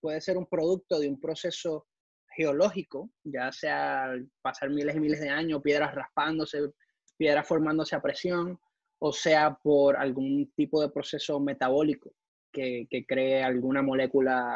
[0.00, 1.86] puede ser un producto de un proceso
[2.34, 6.70] geológico, ya sea pasar miles y miles de años, piedras raspándose,
[7.16, 8.58] piedras formándose a presión,
[9.00, 12.12] o sea por algún tipo de proceso metabólico
[12.52, 14.52] que, que cree alguna molécula,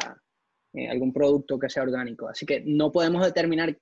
[0.73, 2.27] eh, algún producto que sea orgánico.
[2.27, 3.77] Así que no podemos determinar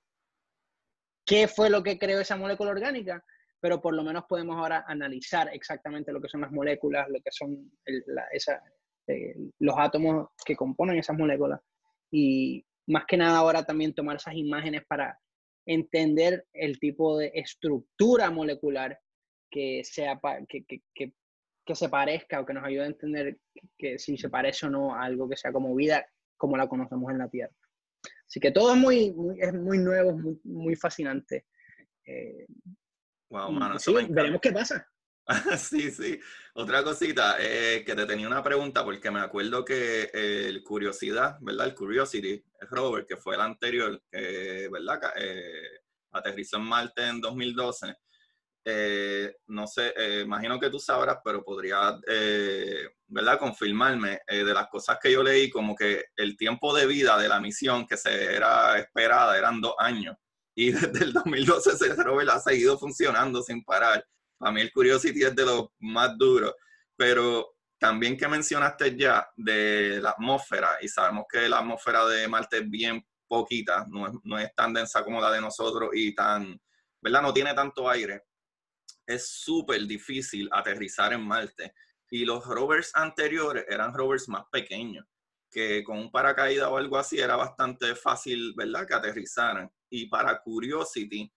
[1.24, 3.24] qué fue lo que creó esa molécula orgánica,
[3.62, 7.30] pero por lo menos podemos ahora analizar exactamente lo que son las moléculas, lo que
[7.30, 7.70] son
[9.06, 11.60] eh, los átomos que componen esas moléculas
[12.10, 15.16] y, más que nada ahora también tomar esas imágenes para
[15.64, 18.98] entender el tipo de estructura molecular
[19.48, 23.38] que, sea, que, que, que, se parezca o que nos ayude a entender
[23.78, 26.04] que, si se parece o no a algo que sea como vida
[26.36, 27.54] como la conocemos en la Tierra.
[28.26, 31.46] Así que todo es muy, es muy nuevo, muy, muy fascinante.
[32.04, 32.46] Eh,
[33.32, 34.86] wow, mano, sí, veremos qué pasa.
[35.58, 36.20] sí, sí.
[36.54, 41.68] Otra cosita, eh, que te tenía una pregunta, porque me acuerdo que el Curiosidad, ¿verdad?
[41.68, 45.00] El Curiosity, el rover, que fue el anterior, que, ¿verdad?
[45.16, 45.80] Eh,
[46.12, 47.94] aterrizó en Marte en 2012.
[48.64, 49.92] Eh, no sé,
[50.22, 51.98] imagino que tú sabrás, pero podría,
[53.08, 53.38] ¿verdad?
[53.38, 57.40] Confirmarme de las cosas que yo leí, como que el tiempo de vida de la
[57.40, 60.16] misión que se era esperada eran dos años.
[60.54, 64.04] Y desde el 2012 ese rover ha seguido funcionando sin parar
[64.42, 66.54] a mí el Curiosity es de los más duros,
[66.96, 72.58] pero también que mencionaste ya de la atmósfera, y sabemos que la atmósfera de Marte
[72.58, 76.60] es bien poquita, no es, tan densa como la de nosotros y tan,
[77.00, 77.22] ¿verdad?
[77.22, 78.24] No tiene tanto aire.
[79.06, 81.72] Es súper difícil aterrizar en Marte.
[82.10, 85.06] Y los rovers anteriores eran rovers más pequeños,
[85.50, 88.86] que con un paracaídas o algo así era bastante fácil, ¿verdad?
[88.86, 89.70] Que aterrizaran.
[89.94, 91.30] Y para Curiosity,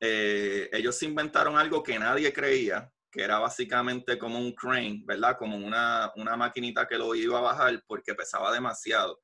[0.00, 5.38] eh, ellos inventaron algo que nadie creía, que era básicamente como un crane, ¿verdad?
[5.38, 9.18] Como una, una maquinita que lo iba a bajar porque pesaba demasiado.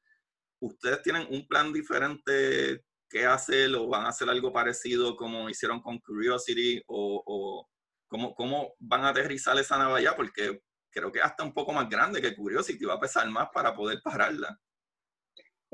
[0.58, 5.82] ¿Ustedes tienen un plan diferente que hacer o van a hacer algo parecido como hicieron
[5.82, 7.68] con Curiosity o,
[8.08, 10.08] cómo, cómo, van a aterrizar esa nave?
[10.16, 13.74] Porque creo que hasta un poco más grande que Curiosity va a pesar más para
[13.74, 14.58] poder pararla.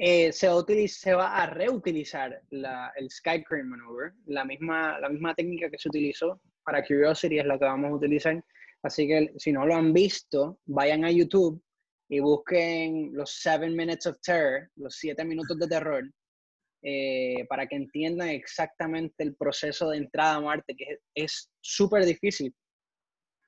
[0.00, 5.08] Eh, se, va se, va a reutilizar la, el Sky Crane Maneuver, la misma, la
[5.08, 8.44] misma técnica que se utilizó para Curiosity es la que vamos a utilizar.
[8.84, 11.61] Así que si no lo han visto, vayan a YouTube
[12.08, 16.08] y busquen los 7 Minutes of Terror, los 7 minutos de terror,
[16.82, 22.54] eh, para que entiendan exactamente el proceso de entrada a Marte, que es súper difícil,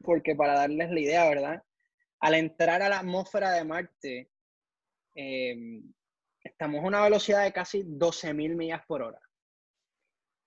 [0.02, 1.62] porque para darles la idea, ¿verdad?
[2.18, 4.30] Al entrar a la atmósfera de Marte,
[5.14, 5.80] eh,
[6.42, 9.20] estamos a una velocidad de casi 12.000 millas por hora.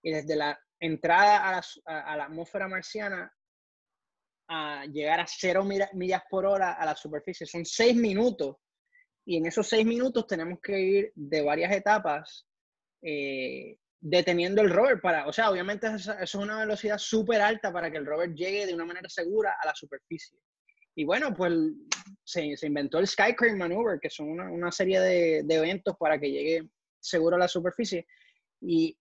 [0.03, 3.33] Y desde la entrada a la, atmósfera marciana
[4.49, 8.57] a llegar a 0 millas por hora a la superficie son 6 minutos.
[9.25, 12.45] Y en esos 6 minutos tenemos que ir de varias etapas
[13.01, 17.89] eh, deteniendo el rover para, o sea, obviamente eso es una velocidad súper alta para
[17.89, 20.37] que el rover llegue de una manera segura a la superficie.
[20.95, 21.53] Y bueno, pues
[22.23, 27.35] se, inventó el Skycrane Maneuver, que son una, serie de, eventos para que llegue seguro
[27.35, 28.05] a la superficie.
[28.61, 28.97] Y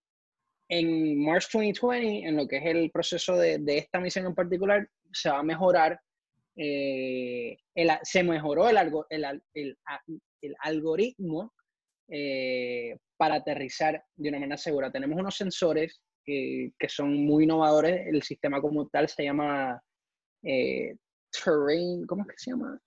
[0.69, 5.29] en March 2020, en lo que es el proceso de, esta misión en particular, se
[5.29, 5.99] va a mejorar,
[6.55, 7.57] eh,
[8.03, 8.77] se mejoró el,
[9.09, 9.77] el,
[10.41, 11.53] el, algoritmo
[12.09, 14.91] eh, para aterrizar de una manera segura.
[14.91, 18.07] Tenemos unos sensores que, que son muy innovadores.
[18.07, 19.81] El sistema como tal se llama
[20.43, 20.95] eh,
[21.31, 22.79] terrain, ¿cómo es que se llama?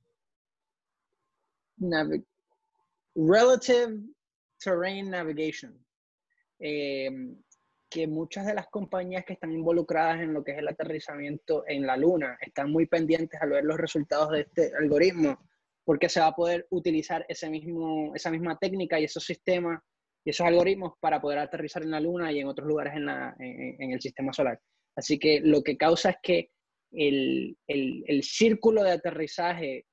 [3.14, 4.01] Relative
[4.59, 5.85] Terrain Navigation.
[6.59, 7.11] Eh,
[7.89, 11.87] que muchas de las compañías que están involucradas en lo que es el aterrizamiento en
[11.87, 15.39] la Luna están muy pendientes al ver los resultados de este algoritmo,
[15.85, 19.81] porque se va a poder utilizar ese mismo, esa misma técnica y esos sistemas
[20.24, 23.37] y esos algoritmos para poder aterrizar en la Luna y en otros lugares en, la,
[23.39, 24.61] en, el sistema solar.
[24.97, 26.51] Así que lo que causa es que
[26.91, 29.87] el, el, el, círculo de aterrizaje,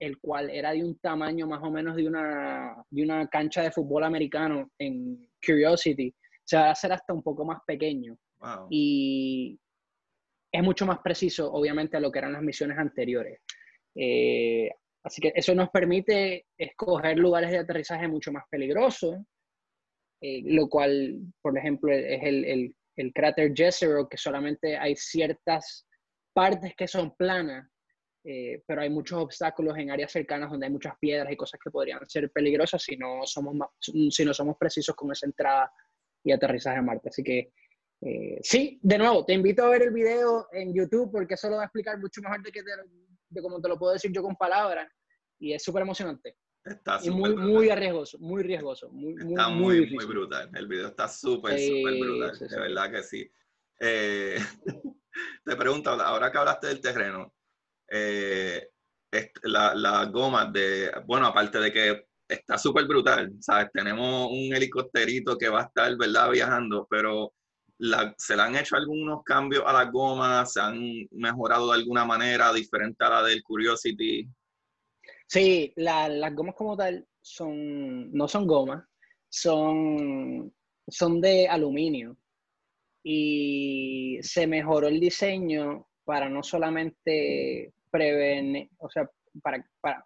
[0.00, 3.70] el cual era de un tamaño más o menos de una, de una cancha de
[3.70, 8.16] fútbol americano en Curiosity, se va a hacer hasta un poco más pequeño.
[8.70, 9.60] Y
[10.50, 13.40] es mucho más preciso, obviamente, a lo que eran las misiones anteriores.
[13.94, 14.70] Eh,
[15.04, 19.18] así que eso nos permite escoger lugares de aterrizaje mucho más peligrosos,
[20.22, 25.86] eh, lo cual, por ejemplo, es el, el, el cráter Jezero, que solamente hay ciertas
[26.32, 27.68] partes que son planas,
[28.22, 31.70] eh, pero hay muchos obstáculos en áreas cercanas donde hay muchas piedras y cosas que
[31.70, 35.72] podrían ser peligrosas si no somos, si no somos precisos con esa entrada
[36.22, 37.08] y aterrizaje a Marte.
[37.08, 37.52] Así que
[38.02, 41.56] eh, sí, de nuevo, te invito a ver el video en YouTube porque eso lo
[41.56, 44.36] va a explicar mucho mejor de, que de como te lo puedo decir yo con
[44.36, 44.90] palabras
[45.38, 46.36] y es súper emocionante.
[46.62, 48.90] Está y muy, muy arriesgoso, muy riesgoso.
[48.90, 50.50] Muy, está muy, muy, brutal.
[50.54, 52.38] El video está súper, súper brutal.
[52.38, 53.30] de verdad que sí.
[53.80, 54.36] Eh,
[55.44, 57.32] te pregunto, ahora que hablaste del terreno,
[57.90, 58.68] eh,
[59.42, 63.68] la, la goma de, bueno, aparte de que está súper brutal, ¿sabes?
[63.72, 66.30] Tenemos un helicópterito que va a estar, ¿verdad?
[66.30, 67.32] Viajando, pero
[68.18, 72.52] se le han hecho algunos cambios a las gomas, se han mejorado de alguna manera
[72.52, 74.28] diferente a la del Curiosity.
[75.26, 78.84] Sí, las gomas como tal son, no son gomas,
[79.28, 80.52] son,
[80.86, 82.16] son de aluminio
[83.02, 89.08] y se mejoró el diseño para no solamente prevenir, o sea,
[89.42, 90.04] para, para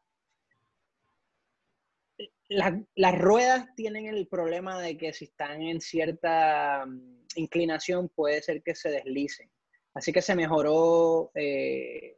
[2.48, 8.62] las ruedas tienen el problema de que si están en cierta mm, inclinación puede ser
[8.62, 9.50] que se deslicen.
[9.94, 12.16] Así que se mejoró eh,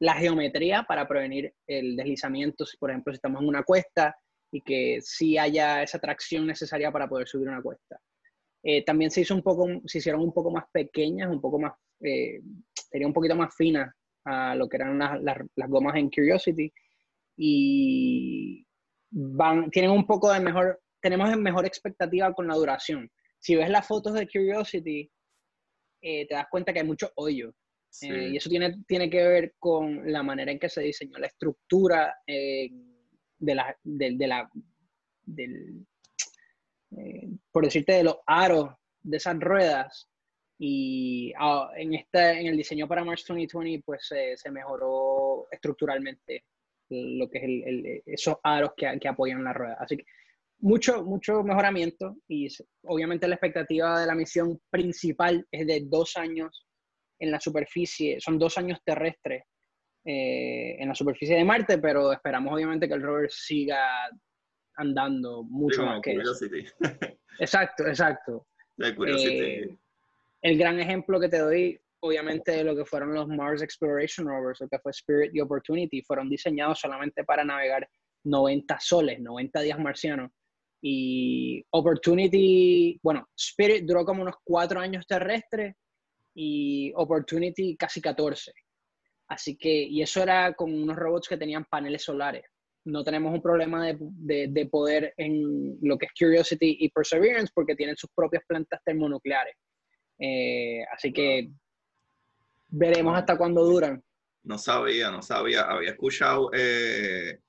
[0.00, 4.16] la geometría para prevenir el deslizamiento, si por ejemplo si estamos en una cuesta
[4.52, 8.00] y que sí haya esa tracción necesaria para poder subir una cuesta.
[8.62, 11.72] Eh, también se hizo un poco, se hicieron un poco más pequeñas, un poco más,
[12.00, 12.40] eh,
[12.94, 13.94] un poquito más finas
[14.26, 16.72] a lo que eran las, las gomas en Curiosity
[17.36, 18.66] y
[19.10, 23.10] van, tienen un poco de mejor, tenemos mejor expectativa con la duración.
[23.38, 25.10] Si ves las fotos de Curiosity,
[26.02, 27.54] eh, te das cuenta que hay mucho hoyo.
[28.02, 31.28] Eh, y eso tiene, tiene que ver con la manera en que se diseñó la
[31.28, 32.68] estructura eh,
[33.38, 34.50] de la, de, la
[35.22, 35.86] del,
[37.50, 40.08] por decirte, de los aros de esas ruedas.
[40.58, 46.44] Y ah, en, este, en el diseño para March 2020, pues se mejoró estructuralmente
[46.88, 49.76] lo que es el, esos aros que, que, apoyan la rueda.
[49.80, 50.04] Así que
[50.60, 52.48] mucho, mucho mejoramiento y
[52.84, 56.66] obviamente la expectativa de la misión principal es de dos años
[57.18, 59.44] en la superficie, son dos años terrestres
[60.04, 64.08] eh, en la superficie de Marte, pero esperamos obviamente que el rover siga
[64.76, 66.32] andando mucho más que eso.
[67.38, 68.46] Exacto, exacto.
[68.78, 69.74] Eh,
[70.46, 74.68] el gran ejemplo que te doy obviamente lo que fueron los Mars Exploration Rovers, lo
[74.68, 77.88] que fue Spirit y Opportunity, fueron diseñados solamente para navegar
[78.22, 80.30] 90 soles, 90 días marcianos.
[80.80, 85.74] Y Opportunity, bueno, Spirit duró como unos cuatro años terrestres
[86.32, 88.52] y Opportunity casi 14.
[89.28, 92.44] Así que, y eso era con unos robots que tenían paneles solares.
[92.84, 97.74] No tenemos un problema de, de poder en lo que es Curiosity y Perseverance porque
[97.74, 99.56] tienen sus propias plantas termonucleares.
[100.18, 101.50] Eh, así que
[102.68, 104.02] veremos hasta cuándo duran.
[104.42, 105.62] No sabía, no sabía.
[105.62, 107.40] Había escuchado eh,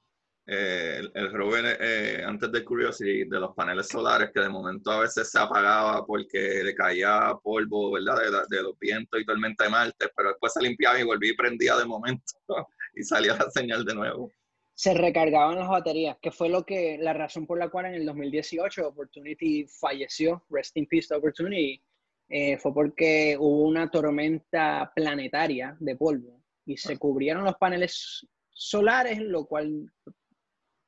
[0.49, 5.01] eh, el, rover eh, antes de Curiosity de los paneles solares que de momento a
[5.01, 8.47] veces se apagaba porque le caía polvo, ¿verdad?
[8.49, 11.75] De, los vientos y tormenta de Marte, pero después se limpiaba y volvía y prendía
[11.75, 12.33] de momento
[12.95, 14.31] y salía la señal de nuevo.
[14.73, 18.05] Se recargaban las baterías, que fue lo que la razón por la cual en el
[18.05, 21.83] 2018 Opportunity falleció, Rest in Peace Opportunity,
[22.29, 26.97] eh, fue porque hubo una tormenta planetaria de polvo y se ah.
[26.97, 29.91] cubrieron los paneles solares, lo cual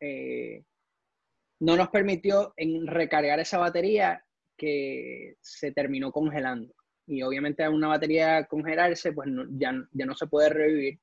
[0.02, 0.64] eh,
[1.62, 4.24] no nos permitió en recargar esa batería
[4.58, 6.74] que se terminó congelando.
[7.08, 11.00] Y obviamente a una batería congelarse, pues ya, ya no se puede revivir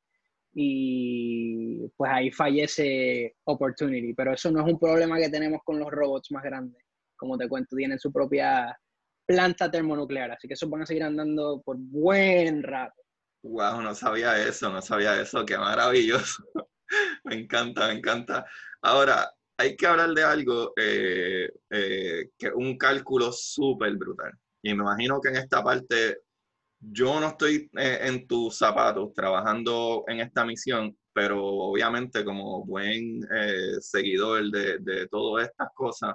[0.58, 4.14] y pues ahí fallece Opportunity.
[4.14, 6.82] Pero eso no es un problema que tenemos con los robots más grandes.
[7.16, 8.78] Como te cuento, tienen su propia
[9.26, 13.02] planta termonuclear, así que esos van a seguir andando por buen rato.
[13.42, 16.44] Wow, no sabía eso, no sabía eso, qué maravilloso.
[17.24, 18.46] Me encanta, me encanta.
[18.80, 24.32] Ahora, hay que hablar de algo, eh, eh, que un cálculo súper brutal.
[24.62, 26.18] Y me imagino que en esta parte,
[26.78, 33.20] yo no estoy eh, en tus zapatos trabajando en esta misión, pero obviamente como buen
[33.80, 36.14] seguidor de, de todas estas cosas,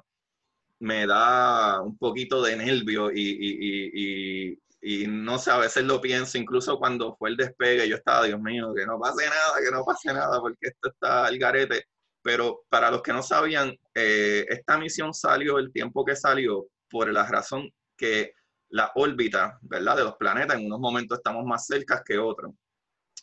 [0.82, 6.80] me da un poquito de nervio y, y no sé, a veces lo pienso, incluso
[6.80, 10.12] cuando fue el despegue, yo estaba, Dios mío, que no pase nada, que no pase
[10.12, 11.86] nada, porque esto está al garete.
[12.24, 17.12] Pero para los que no sabían, eh, esta misión salió el tiempo que salió por
[17.12, 18.34] la razón que
[18.70, 19.98] la órbita, ¿verdad?
[19.98, 22.54] De los planetas en unos momentos estamos más cerca que otros.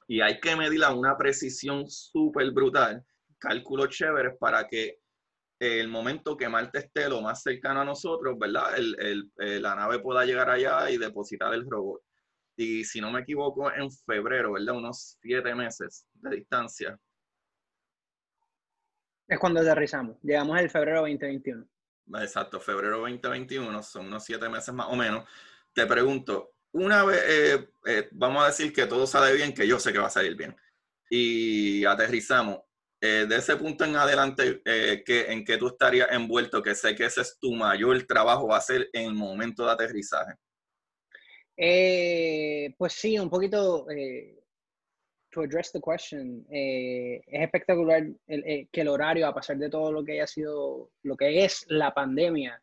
[0.07, 3.05] Y hay que medirla a una precisión súper brutal,
[3.39, 4.99] cálculos chéveres para que
[5.59, 8.77] el momento que Marte esté lo más cercano a nosotros, ¿verdad?
[8.77, 12.03] El, eh, la nave pueda llegar allá y depositar el robot.
[12.57, 14.77] Y si no me equivoco, en febrero, ¿verdad?
[14.77, 16.99] Unos siete meses de distancia.
[19.27, 20.17] Es cuando aterrizamos.
[20.23, 21.69] Llegamos el febrero 2021.
[22.15, 25.29] Exacto, febrero 2021, son unos siete meses más o menos.
[25.75, 29.79] Te pregunto, una vez, eh, eh, vamos a decir que todo sale bien, que yo
[29.79, 30.57] sé que va a salir bien,
[31.11, 32.61] y aterrizamos,
[33.01, 36.61] eh, de ese punto en adelante, eh, ¿en qué tú estarías envuelto?
[36.61, 39.71] Que sé que ese es tu mayor trabajo, va a ser en el momento de
[39.71, 40.35] aterrizaje.
[41.57, 43.87] Eh, pues sí, un poquito,
[45.31, 50.13] to address the question, es espectacular que el horario, a pesar de todo lo que
[50.15, 52.61] haya sido, lo que es la pandemia,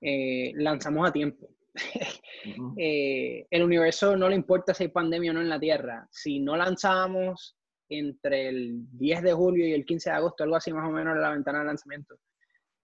[0.00, 1.48] lanzamos a tiempo.
[2.76, 6.06] el universo no le importa si hay pandemia o no en la Tierra.
[6.12, 7.56] Si no lanzamos
[7.88, 11.14] entre el 10 de julio y el 15 de agosto, algo así más o menos
[11.14, 12.16] en la ventana de lanzamiento,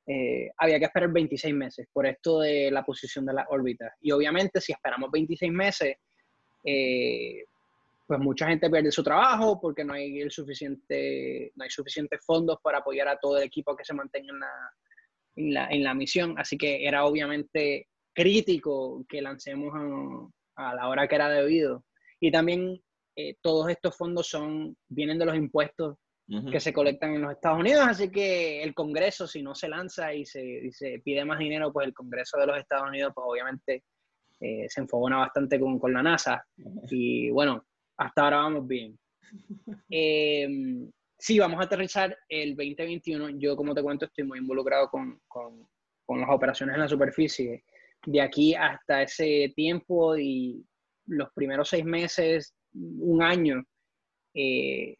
[0.06, 3.92] eh, había que esperar 26 meses por esto de la posición de las órbitas.
[4.00, 5.96] Y obviamente si esperamos 26 meses,
[6.64, 7.44] eh,
[8.06, 12.58] pues mucha gente pierde su trabajo porque no hay, el suficiente, no hay suficientes fondos
[12.62, 14.52] para apoyar a todo el equipo que se mantenga en la,
[15.36, 16.34] en la, en la misión.
[16.36, 19.72] Así que era obviamente crítico que lancemos
[20.56, 21.84] a, a la hora que era debido.
[22.18, 22.82] Y también
[23.16, 25.96] eh, todos estos fondos son, vienen de los impuestos
[26.52, 30.14] que se colectan en los Estados Unidos, así que el Congreso, si no se lanza
[30.14, 30.70] y se,
[31.02, 33.82] pide más dinero, pues el Congreso de los Estados Unidos, pues obviamente
[34.38, 36.46] eh, se enfogona bastante con, con, la NASA.
[36.88, 38.98] Y bueno, hasta ahora vamos bien.
[39.90, 40.48] Eh,
[41.18, 43.30] sí, vamos a aterrizar el 2021.
[43.30, 45.68] Yo, como te cuento, estoy muy involucrado con, con,
[46.06, 47.64] con las operaciones en la superficie.
[48.06, 50.64] De aquí hasta ese tiempo y
[51.06, 53.64] los primeros seis meses un año,
[54.34, 54.96] eh,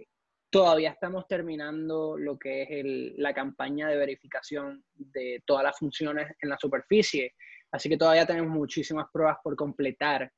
[0.51, 6.49] todavía estamos terminando lo que es la campaña de verificación de todas las funciones en
[6.49, 7.35] la superficie.
[7.71, 10.31] Así que todavía tenemos muchísimas pruebas por completar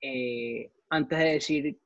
[0.00, 1.78] eh, antes de decir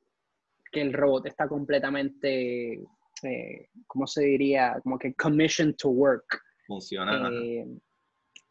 [0.70, 2.74] que el robot está completamente,
[3.22, 4.78] eh, ¿cómo se diría?
[4.82, 6.40] Como que commissioned to work.
[6.66, 7.28] Funciona.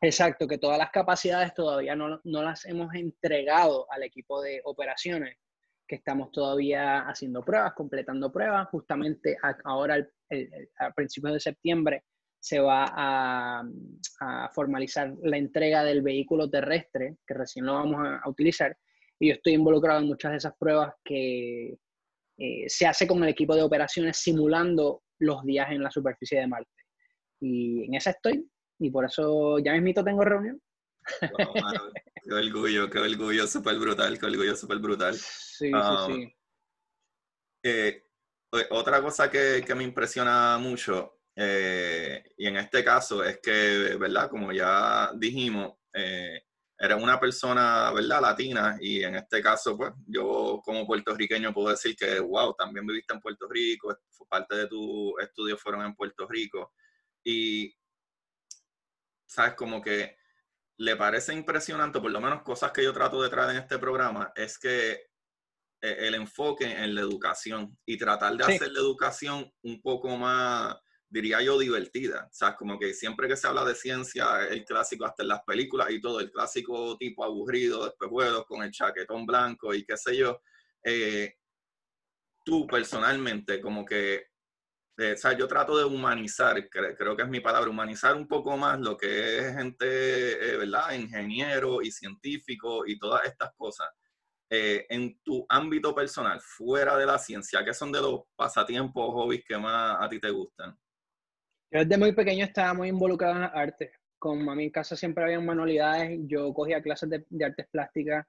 [0.01, 5.37] exacto, que todas las capacidades todavía no, no las hemos entregado al equipo de operaciones
[5.88, 8.67] que estamos todavía haciendo pruebas, completando pruebas.
[8.69, 10.05] Justamente ahora,
[10.79, 12.03] a principios de septiembre,
[12.39, 13.63] se va a,
[14.53, 18.77] formalizar la entrega del vehículo terrestre, que recién lo vamos a, utilizar.
[19.17, 21.77] Y yo estoy involucrado en muchas de esas pruebas que
[22.38, 26.47] eh, se hace con el equipo de operaciones simulando los días en la superficie de
[26.47, 26.69] Marte.
[27.39, 28.45] Y en esa estoy,
[28.79, 30.61] y por eso ya mismito tengo reunión.
[31.20, 35.16] Qué orgullo, qué orgullo súper brutal, qué orgullo súper brutal.
[35.16, 36.36] Sí, sí, um, sí.
[37.64, 38.04] Eh,
[38.70, 44.30] otra cosa que, que, me impresiona mucho, eh, y en este caso es que, ¿verdad?
[44.30, 46.43] Como ya dijimos, eh,
[46.78, 48.22] eres una persona, ¿verdad?
[48.22, 53.14] Latina, y en este caso, pues, yo como puertorriqueño puedo decir que, wow, también viviste
[53.14, 53.97] en Puerto Rico,
[54.30, 56.74] parte de tus estudios fueron en Puerto Rico,
[57.24, 57.74] y,
[59.26, 59.56] ¿sabes?
[59.56, 60.18] Como que
[60.78, 64.32] le parece impresionante, por lo menos cosas que yo trato de traer en este programa,
[64.36, 64.91] es que
[65.82, 70.76] eh, el enfoque en la educación y tratar de hacer la educación un poco más,
[71.09, 72.28] diría yo, divertida.
[72.32, 75.43] O sea, como que siempre que se habla de ciencia, el clásico hasta en las
[75.43, 79.97] películas y todo, el clásico tipo aburrido, después espejuelos con el chaquetón blanco y qué
[79.97, 80.41] sé yo.
[80.84, 81.36] Eh,
[82.43, 84.32] tú personalmente, como que
[84.97, 88.79] o sea, yo trato de humanizar, creo que es mi palabra, humanizar un poco más
[88.79, 90.91] lo que es gente, eh, ¿verdad?
[90.93, 93.89] Ingeniero y científico y todas estas cosas.
[94.49, 99.11] Eh, en tu ámbito personal, fuera de la ciencia, ¿qué son de los pasatiempos o
[99.11, 100.77] hobbies que más a ti te gustan?
[101.71, 103.91] Yo desde muy pequeño estaba muy involucrado en las artes.
[104.19, 108.27] Como a mi casa siempre había manualidades, yo cogía clases de, de artes plásticas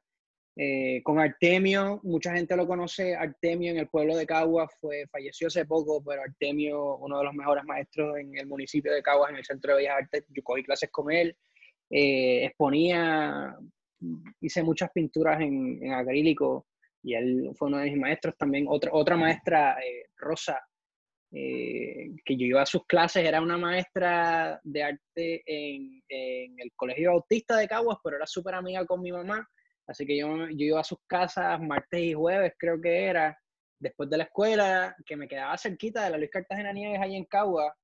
[0.56, 5.48] Eh, con Artemio, mucha gente lo conoce, Artemio en el pueblo de Caguas fue, falleció
[5.48, 9.36] hace poco, pero Artemio, uno de los mejores maestros en el municipio de Caguas, en
[9.36, 11.36] el Centro de Bellas Artes, yo cogí clases con él,
[11.90, 13.56] eh, exponía,
[14.40, 16.68] hice muchas pinturas en, acrílico
[17.02, 18.66] y él fue uno de mis maestros también.
[18.68, 20.60] Otra, otra maestra, eh, Rosa,
[21.32, 27.10] que yo iba a sus clases, era una maestra de arte en, en el Colegio
[27.10, 29.44] Autista de Caguas, pero era súper amiga con mi mamá
[29.86, 33.38] Así que yo, yo iba a sus casas martes y jueves, creo que era,
[33.78, 37.24] después de la escuela, que me quedaba cerquita de la Luis Cartagena Nieves ahí en
[37.24, 37.74] Cagua,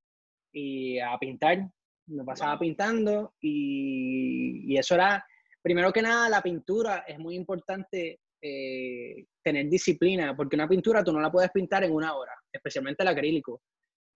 [0.53, 1.69] y a pintar.
[2.07, 5.25] Me pasaba pintando y, y, eso era,
[5.63, 11.13] primero que nada, la pintura es muy importante eh, tener disciplina, porque una pintura tú
[11.13, 13.63] no la puedes pintar en una hora, especialmente el acrílico.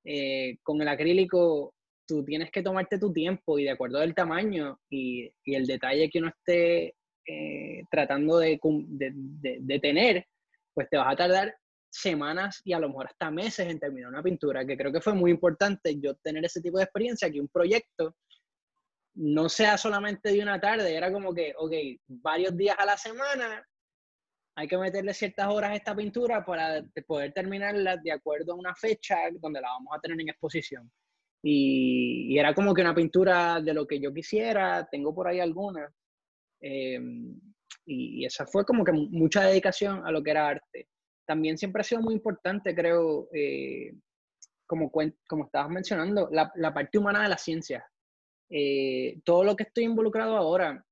[0.05, 1.75] Eh, con el acrílico
[2.07, 6.11] tú tienes que tomarte tu tiempo y de acuerdo al tamaño y, y el detalle
[6.11, 6.95] que uno esté
[7.27, 10.27] eh, tratando de, de, tener,
[10.73, 11.57] pues te vas a tardar
[11.91, 15.15] semanas y a lo mejor hasta meses en terminar una pintura, que creo que fue
[15.15, 18.17] muy importante yo tener ese tipo de experiencia, que un proyecto
[19.15, 21.73] no sea solamente de una tarde, era como que, ok,
[22.09, 23.65] varios días a la semana,
[24.57, 28.75] hay que meterle ciertas horas a esta pintura para poder terminarla de acuerdo a una
[28.75, 30.91] fecha donde la vamos a tener en exposición.
[31.43, 35.41] Y, y, era como que una pintura de lo que yo quisiera, tengo por ahí
[35.41, 35.93] algunas,
[36.67, 37.39] Em,
[37.85, 40.89] y, esa fue como que mucha dedicación a lo que era arte.
[41.27, 43.93] También siempre ha sido muy importante, creo, eh,
[44.67, 47.87] como, como estabas mencionando, la, la, parte humana de la ciencia.
[48.51, 50.83] Eh, todo lo que estoy involucrado ahora,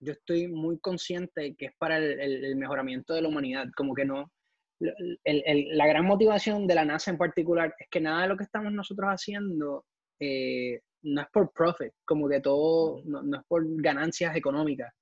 [0.00, 4.06] yo estoy muy consciente que es para el, el, mejoramiento de la humanidad, como que
[4.06, 4.32] no,
[4.80, 8.44] el, la gran motivación de la NASA en particular es que nada de lo que
[8.44, 9.84] estamos nosotros haciendo
[10.18, 14.92] eh, no es por profit, como que todo, no, es por ganancias económicas.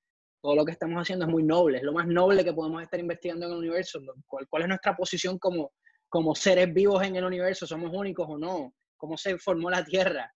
[0.41, 2.99] Todo lo que estamos haciendo es muy noble, es lo más noble que podemos estar
[2.99, 4.01] investigando en el universo.
[4.27, 5.73] ¿Cuál, cuál es nuestra posición como,
[6.09, 7.67] como seres vivos en el universo?
[7.67, 8.75] ¿Somos únicos o no?
[8.97, 10.33] ¿Cómo se formó la Tierra?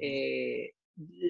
[0.00, 0.70] Eh,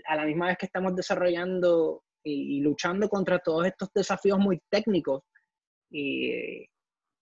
[0.06, 5.22] a la misma vez que estamos desarrollando y, luchando contra todos estos desafíos muy técnicos,
[5.90, 6.66] y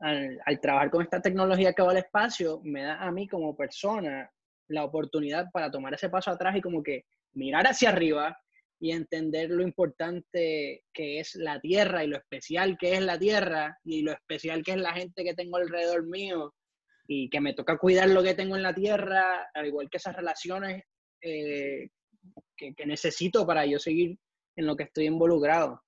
[0.00, 3.56] al, al, trabajar con esta tecnología que va al espacio, me da a mí como
[3.56, 4.28] persona
[4.68, 8.36] la oportunidad para tomar ese paso atrás y como que mirar hacia arriba
[8.78, 13.78] y entender lo importante que es la tierra y lo especial que es la tierra
[13.84, 16.54] y lo especial que es la gente que tengo alrededor mío
[17.08, 20.16] y que me toca cuidar lo que tengo en la tierra, al igual que esas
[20.16, 20.82] relaciones
[21.22, 21.88] eh,
[22.56, 24.18] que, necesito para yo seguir
[24.56, 25.82] en lo que estoy involucrado.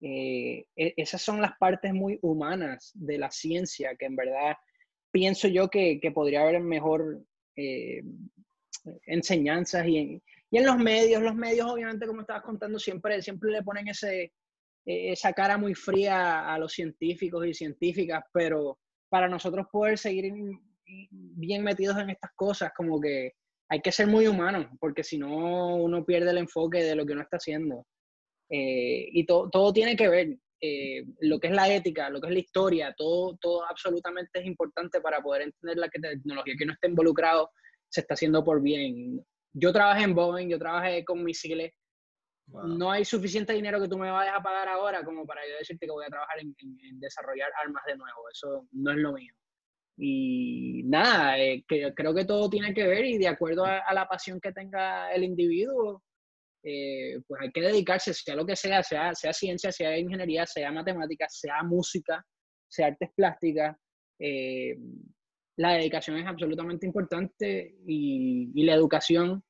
[0.00, 4.56] Eh, e, esas son las partes muy humanas de la ciencia que en verdad
[5.10, 7.24] pienso yo que, que podría haber mejor
[7.56, 8.02] eh,
[9.06, 13.50] enseñanzas y en, y en los medios, los medios obviamente como estabas contando siempre, siempre
[13.50, 14.32] le ponen ese,
[14.84, 18.78] e, esa cara muy fría a los científicos y científicas, pero
[19.08, 20.32] para nosotros poder seguir
[21.10, 23.32] bien metidos en estas cosas, como que
[23.68, 27.12] hay que ser muy humanos, porque si no uno pierde el enfoque de lo que
[27.12, 27.86] uno está haciendo.
[28.50, 30.36] Eh, y todo tiene que ver,
[30.66, 34.46] eh, lo que es la ética, lo que es la historia, todo, todo absolutamente es
[34.46, 37.50] importante para poder entender la tecnología que no esté involucrado
[37.90, 39.22] se está haciendo por bien.
[39.52, 41.74] Yo trabajé en Boeing, yo trabajé con misiles.
[42.46, 45.84] No hay suficiente dinero que tú me vayas a pagar ahora como para yo decirte
[45.84, 46.54] que voy a trabajar en,
[46.98, 48.30] desarrollar armas de nuevo.
[48.32, 49.34] Eso no es lo mío.
[49.98, 54.08] Y nada, eh, que, creo que todo tiene que ver y de acuerdo a la
[54.08, 56.02] pasión que tenga el individuo,
[56.66, 60.72] eh, pues hay que dedicarse, sea lo que sea, sea, sea ciencia, sea ingeniería, sea
[60.72, 62.24] matemáticas, sea música,
[62.68, 63.76] sea artes plásticas.
[64.18, 64.74] Eh,
[65.56, 69.44] la dedicación es absolutamente importante y, la educación,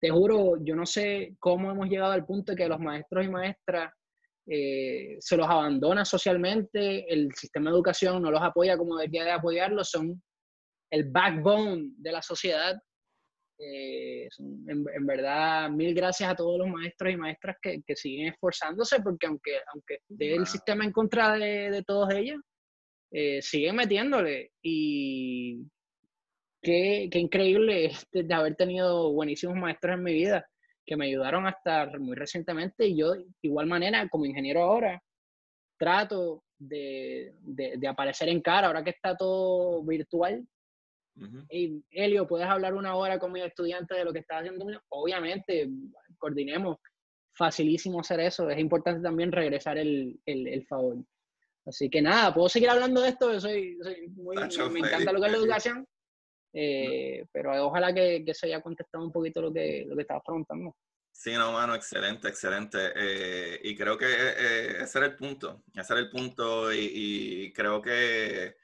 [0.00, 3.28] te juro, yo no sé cómo hemos llegado al punto de que los maestros y
[3.28, 3.92] maestras
[4.46, 9.32] eh, se los abandona socialmente, el sistema de educación no los apoya como debería de
[9.32, 10.22] apoyarlos, son
[10.92, 12.80] el backbone de la sociedad
[13.58, 14.28] eh,
[14.66, 19.26] en, verdad, mil gracias a todos los maestros y maestras que, que siguen esforzándose, porque
[19.26, 22.40] aunque, aunque esté el sistema en contra de, de todos ellos,
[23.12, 24.50] eh, siguen metiéndole.
[24.62, 25.64] Y
[26.62, 30.46] qué, qué increíble de haber tenido buenísimos maestros en mi vida
[30.84, 32.86] que me ayudaron hasta muy recientemente.
[32.86, 35.00] Y yo, de igual manera, como ingeniero ahora,
[35.78, 40.46] trato de, de, de aparecer en cara, ahora que está todo virtual,
[41.50, 44.66] y Helio, ¿puedes hablar una hora con mi estudiante de lo que está haciendo?
[44.88, 45.68] Obviamente,
[46.18, 46.78] coordinemos.
[47.34, 48.50] Facilísimo hacer eso.
[48.50, 50.98] Es importante también regresar el, el, el favor.
[51.64, 53.40] Así que nada, puedo seguir hablando de esto.
[53.40, 55.86] Soy, soy muy, me encanta lo que es la educación.
[56.54, 60.22] Eh, pero ojalá que, que, se haya contestado un poquito lo que, lo que estabas
[60.24, 60.76] preguntando.
[61.10, 62.78] Sí, no, mano, excelente, excelente.
[62.96, 67.80] Eh, y creo que eh, ese era el punto, ese era el punto y, creo
[67.80, 68.56] que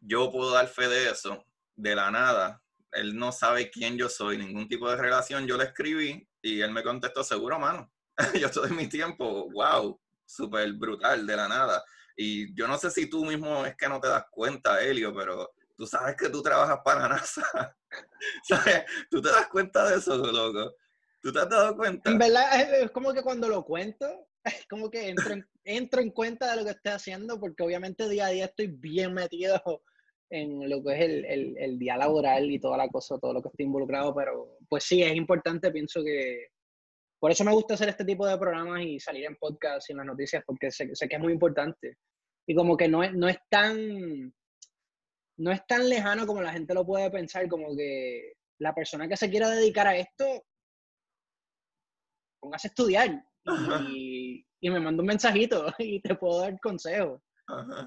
[0.00, 1.44] yo puedo dar fe de eso,
[1.76, 2.62] de la nada.
[2.92, 5.46] Él no sabe quién yo soy, ningún tipo de relación.
[5.46, 7.90] Yo le escribí y él me contestó, seguro, mano.
[8.40, 11.82] yo estoy en mi tiempo, wow, súper brutal, de la nada.
[12.16, 15.52] Y yo no sé si tú mismo es que no te das cuenta, Helio, pero
[15.76, 17.76] tú sabes que tú trabajas para NASA.
[18.44, 18.84] ¿Sabes?
[19.10, 20.76] Tú te das cuenta de eso, loco.
[21.20, 22.10] ¿Tú te has dado cuenta?
[22.10, 26.10] En verdad, es como que cuando lo cuento, es como que entro en, entro en
[26.10, 29.60] cuenta de lo que estoy haciendo, porque obviamente día a día estoy bien metido
[30.34, 33.42] en lo que es el, el, el, día laboral y toda la cosa, todo lo
[33.42, 36.48] que estoy involucrado, pero pues sí, es importante, pienso que...
[37.20, 39.98] Por eso me gusta hacer este tipo de programas y salir en podcast y en
[39.98, 41.96] las noticias, porque sé, sé que es muy importante.
[42.46, 44.34] Y como que no es, no es tan...
[45.36, 49.16] No es tan lejano como la gente lo puede pensar, como que la persona que
[49.16, 50.24] se quiera dedicar a esto
[52.44, 53.24] póngase a estudiar
[53.90, 57.20] y, me manda un mensajito y te puedo dar consejos.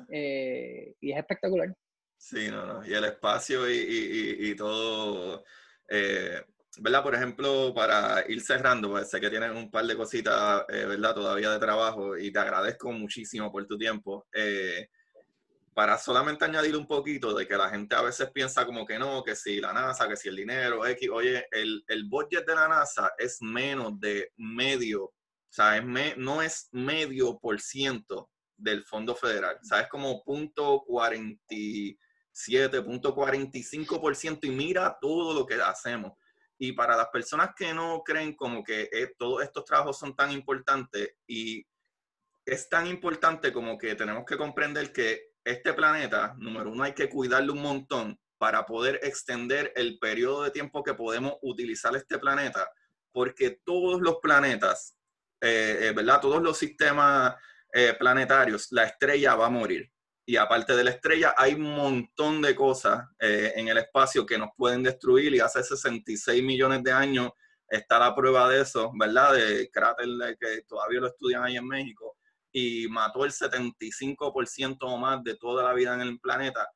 [0.09, 1.75] Eh, y es espectacular.
[2.17, 2.85] Sí, no, no.
[2.85, 5.43] Y el espacio y, todo.
[5.87, 6.41] Eh,
[6.79, 7.03] ¿Verdad?
[7.03, 11.15] Por ejemplo, para ir cerrando, pues sé que tienes un par de cositas, eh, ¿verdad?
[11.15, 14.27] Todavía de trabajo y te agradezco muchísimo por tu tiempo
[15.77, 19.23] para solamente añadir un poquito de que la gente a veces piensa como que no,
[19.23, 22.67] que si la NASA, que si el dinero, X, oye, el, el budget de la
[22.67, 25.13] NASA es menos de medio, o
[25.51, 30.83] sea, es no es medio por ciento del fondo federal, o sea, es como punto
[30.87, 32.06] 47, punto
[33.15, 36.13] 45 por ciento y mira todo lo que hacemos.
[36.59, 40.31] Y para las personas que no creen como que eh, todos estos trabajos son tan
[40.31, 41.65] importantes y
[42.45, 47.09] es tan importante como que tenemos que comprender que este planeta, número uno, hay que
[47.09, 52.69] cuidarlo un montón para poder extender el periodo de tiempo que podemos utilizar este planeta,
[53.11, 54.97] porque todos los planetas,
[55.41, 56.21] eh, eh, ¿verdad?
[56.21, 57.35] Todos los sistemas
[57.73, 59.91] eh, planetarios, la estrella va a morir.
[60.29, 64.49] Y aparte de la estrella, hay un montón de cosas en el espacio que nos
[64.57, 67.31] pueden destruir y hace 66 millones de años
[67.69, 69.35] está la prueba de eso, ¿verdad?
[69.35, 70.07] De cráter
[70.37, 72.17] que todavía lo estudian ahí en México
[72.51, 76.69] y mató el 75% o más de toda la vida en el planeta.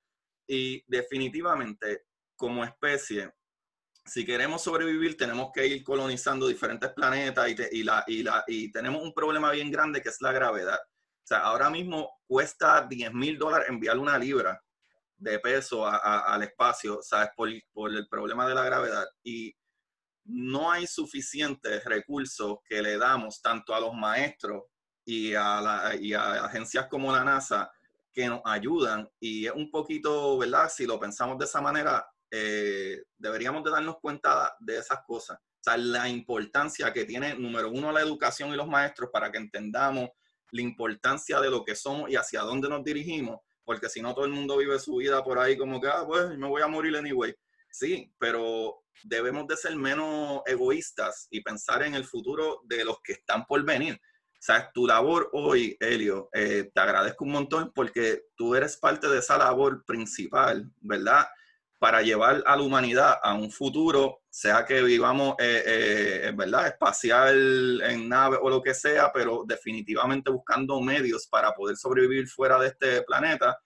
[0.47, 2.05] Y definitivamente,
[2.37, 3.33] como especie,
[4.05, 9.03] si queremos sobrevivir, tenemos que ir colonizando diferentes planetas y, la, y, la, y tenemos
[9.03, 10.79] un problema bien grande que es la gravedad.
[11.23, 14.61] O sea, ahora mismo cuesta 10 mil dólares enviar una libra
[15.17, 17.29] de peso al espacio, ¿sabes?
[17.35, 19.05] Por, por el problema de la gravedad.
[19.23, 19.55] Y
[20.25, 24.63] no hay suficientes recursos que le damos tanto a los maestros
[25.05, 27.71] y a, la, y a agencias como la NASA
[28.11, 30.69] que nos ayudan y es un poquito, ¿verdad?
[30.69, 35.37] Si lo pensamos de esa manera, eh, deberíamos de darnos cuenta de esas cosas.
[35.37, 39.37] O sea, la importancia que tiene, número uno, la educación y los maestros para que
[39.37, 40.09] entendamos
[40.51, 44.25] la importancia de lo que somos y hacia dónde nos dirigimos, porque si no todo
[44.25, 46.95] el mundo vive su vida por ahí como que, ah, pues me voy a morir
[46.95, 47.33] anyway.
[47.69, 53.13] Sí, pero debemos de ser menos egoístas y pensar en el futuro de los que
[53.13, 53.99] están por venir.
[54.39, 54.65] ¿Sabes?
[54.73, 59.37] Tu labor hoy, Helio, eh, te agradezco un montón porque tú eres parte de esa
[59.37, 61.27] labor principal, ¿verdad?
[61.81, 66.67] Para llevar a la humanidad a un futuro, sea que vivamos, eh, eh, ¿verdad?
[66.67, 72.59] Espacial, en nave o lo que sea, pero definitivamente buscando medios para poder sobrevivir fuera
[72.59, 73.57] de este planeta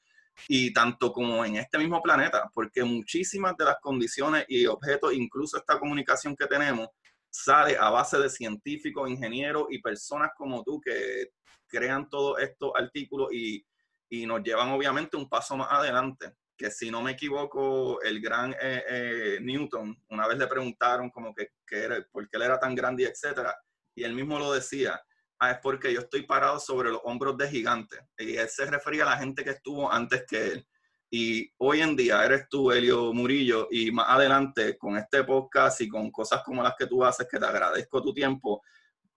[0.48, 5.58] y tanto como en este mismo planeta, porque muchísimas de las condiciones y objetos, incluso
[5.58, 6.88] esta comunicación que tenemos,
[7.30, 11.32] sale a base de científicos, ingenieros y personas como tú que
[11.68, 13.66] crean todos estos artículos y,
[14.10, 16.34] y, nos llevan obviamente un paso más adelante.
[16.58, 21.34] Que si no me equivoco, el gran eh, eh, Newton, una vez le preguntaron como
[21.34, 23.56] que, que, era, por qué él era tan grande y etcétera,
[23.94, 25.02] y él mismo lo decía,
[25.40, 28.00] ah, es porque yo estoy parado sobre los hombros de gigantes.
[28.18, 30.68] Y él se refería a la gente que estuvo antes que él.
[31.10, 35.88] Y hoy en día eres tú, Helio Murillo, y más adelante con este podcast y
[35.88, 38.62] con cosas como las que tú haces, que te agradezco tu tiempo,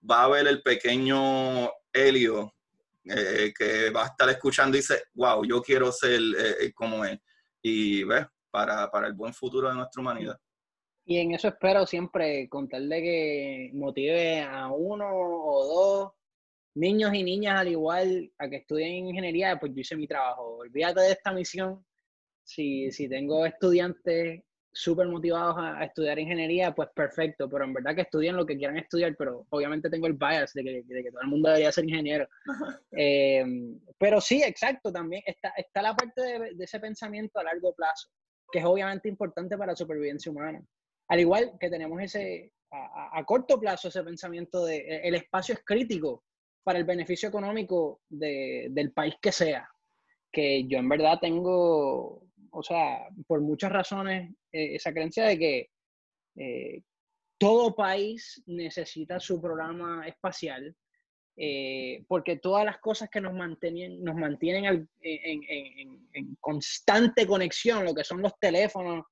[0.09, 2.55] va a ver el pequeño Helio
[3.05, 7.05] eh, que va a estar escuchando y dice, wow, yo quiero ser eh, eh, como
[7.05, 7.21] él.
[7.63, 10.39] Y ves, para, para el buen futuro de nuestra humanidad.
[11.05, 16.13] Y en eso espero siempre contarle que motive a uno o dos
[16.75, 20.59] niños y niñas al igual a que estudien ingeniería, pues yo hice mi trabajo.
[20.59, 21.85] Olvídate de esta misión
[22.45, 24.43] si, si tengo estudiantes
[24.73, 28.79] súper motivados a, estudiar ingeniería, pues perfecto, pero en verdad que estudien lo que quieran
[28.79, 31.85] estudiar, pero obviamente tengo el bias de que, de que todo el mundo debería ser
[31.85, 32.29] ingeniero.
[33.01, 33.45] Eh,
[33.97, 38.09] pero sí, exacto, también está, está la parte de, de, ese pensamiento a largo plazo,
[38.51, 40.61] que es obviamente importante para la supervivencia humana.
[41.09, 45.65] Al igual que tenemos ese, a, corto plazo ese pensamiento de e, el espacio es
[45.65, 46.25] crítico
[46.63, 49.69] para el beneficio económico del país que sea.
[50.31, 55.71] Que yo en verdad tengo, o sea, por muchas razones, eh, esa creencia de que
[56.37, 56.83] eh,
[57.39, 60.75] todo país necesita su programa espacial,
[61.37, 68.05] eh, porque todas las cosas que nos mantienen, nos mantienen en, constante conexión, lo que
[68.05, 69.05] son los teléfonos,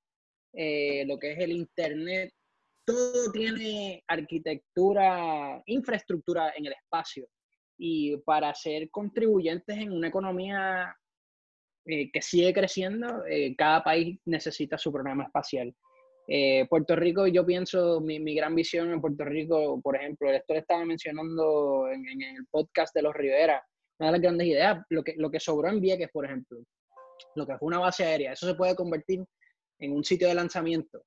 [0.53, 2.33] lo que es el Internet,
[2.85, 7.29] todo tiene arquitectura, infraestructura en el espacio.
[7.79, 10.97] Y para ser contribuyentes en una economía
[11.89, 15.73] eh, que sigue creciendo, eh, cada país necesita su programa espacial.
[16.27, 20.55] Eh, Puerto Rico, yo pienso, mi, mi, gran visión en Puerto Rico, por ejemplo, esto
[20.55, 23.65] le estaba mencionando en, en, el podcast de los Rivera,
[24.01, 26.59] una de las grandes ideas, lo que, lo que sobró en Vieques, por ejemplo,
[27.37, 29.25] lo que fue una base aérea, eso se puede convertir
[29.79, 31.05] en un sitio de lanzamiento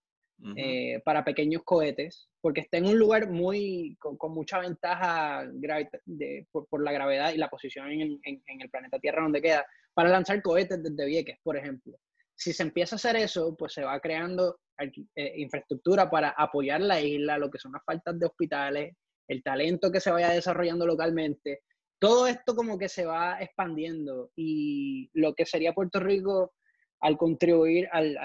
[1.04, 6.94] para pequeños cohetes, porque está en un lugar muy con, mucha ventaja de, por, la
[6.94, 9.66] gravedad y la posición en, en, el planeta Tierra donde queda,
[10.00, 11.98] para lanzar cohetes desde Vieques, por ejemplo.
[12.34, 17.02] Si se empieza a hacer eso, pues se va creando eh, infraestructura para apoyar la
[17.02, 18.96] isla, lo que son las faltas de hospitales,
[19.28, 21.64] el talento que se vaya desarrollando localmente.
[22.00, 26.54] Todo esto como que se va expandiendo y lo que sería Puerto Rico
[27.02, 28.16] al contribuir al,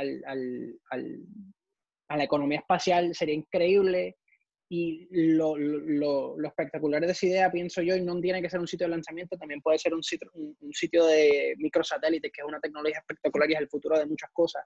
[2.09, 4.15] a la economía espacial sería increíble.
[4.69, 8.61] Y lo, lo, lo, espectacular de esa idea, pienso yo, y no tiene que ser
[8.61, 12.49] un sitio de lanzamiento, también puede ser un sitio, un, sitio de microsatélites, que es
[12.49, 14.65] una tecnología espectacular y es el futuro de muchas cosas.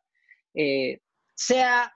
[0.55, 1.01] Eh,
[1.35, 1.93] sea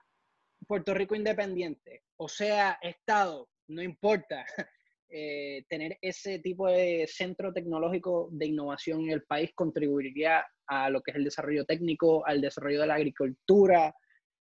[0.67, 4.45] Puerto Rico independiente o sea Estado, no importa,
[5.09, 11.01] eh, tener ese tipo de centro tecnológico de innovación en el país contribuiría a lo
[11.01, 13.93] que es el desarrollo técnico, al desarrollo de la agricultura,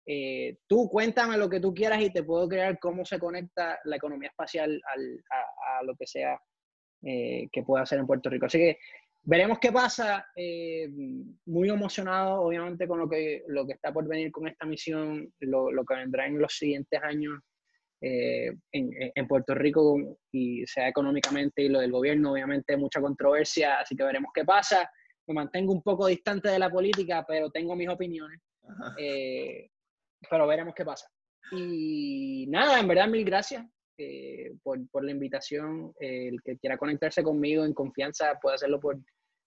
[0.07, 3.97] eh, tú cuéntame lo que tú quieras y te puedo crear cómo se conecta la
[3.97, 6.39] economía espacial a, lo que sea
[7.03, 8.47] eh, que pueda hacer en Puerto Rico.
[8.47, 8.79] Así que
[9.23, 10.27] veremos qué pasa.
[10.37, 10.89] Eh,
[11.47, 15.85] muy emocionado, obviamente, con lo que, lo que está por venir con esta misión, lo,
[15.85, 17.41] que vendrá en los siguientes años
[18.01, 23.79] en, en, Puerto Rico, y sea económicamente y lo del gobierno, obviamente, mucha controversia.
[23.81, 24.91] Así que veremos qué pasa.
[25.27, 28.41] Me mantengo un poco distante de la política, pero tengo mis opiniones
[30.29, 31.09] pero veremos qué pasa.
[31.53, 33.66] Y nada, en verdad, mil gracias
[33.99, 35.93] eh, por, por, la invitación.
[36.01, 38.99] el que quiera conectarse conmigo en confianza puede hacerlo por,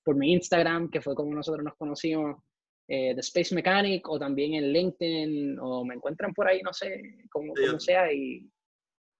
[0.03, 2.41] por mi Instagram, que fue como nosotros nos conocimos,
[2.87, 7.01] eh, The Space Mechanic, o también en LinkedIn, o me encuentran por ahí, no sé,
[7.29, 8.11] como, sea.
[8.13, 8.49] Y,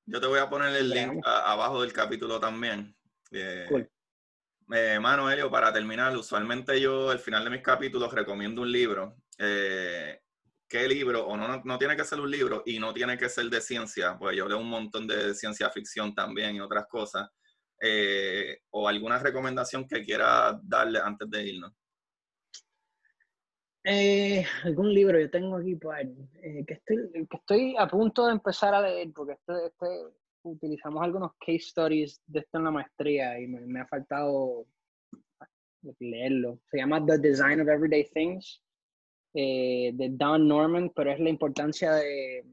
[0.05, 2.95] yo te voy a poner el link abajo del capítulo también.
[3.32, 3.89] Eh, cool.
[4.74, 9.16] Eh, mano, Helio, para terminar, usualmente yo al final de mis capítulos recomiendo un libro.
[9.38, 10.20] Eh,
[10.68, 13.45] qué libro, o no, no tiene que ser un libro y no tiene que ser
[13.45, 17.30] de ciencia, pues yo leo un montón de ciencia ficción también y otras cosas,
[17.82, 21.74] eh, o alguna recomendación que quiera darle antes de irnos.
[23.84, 26.07] Eh, algún libro, yo tengo aquí pues,
[26.41, 29.88] que, estoy, que estoy a punto de empezar a leer, porque este, este,
[30.41, 34.65] utilizamos algunos case stories de esto en la maestría y me, me ha faltado
[35.99, 36.59] leerlo.
[36.70, 38.61] Se llama The Design of Everyday Things
[39.40, 42.44] eh, de Don Norman, pero es la importancia de,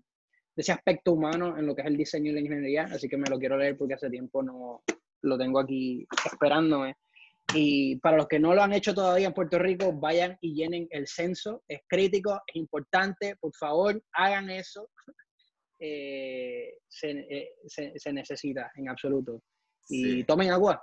[0.55, 3.31] ese aspecto humano en lo que es el diseño y la ingeniería, así que me
[3.31, 4.83] lo quiero leer porque hace tiempo no
[5.23, 6.97] lo tengo aquí esperándome.
[7.55, 10.87] Y para los que no lo han hecho todavía en Puerto Rico, vayan y llenen
[10.91, 11.63] el censo.
[11.69, 13.37] Es crítico, es importante.
[13.37, 14.91] Por favor, hagan eso.
[15.81, 19.43] Eh, eh, se, necesita en absoluto.
[19.89, 20.83] Y tomen agua.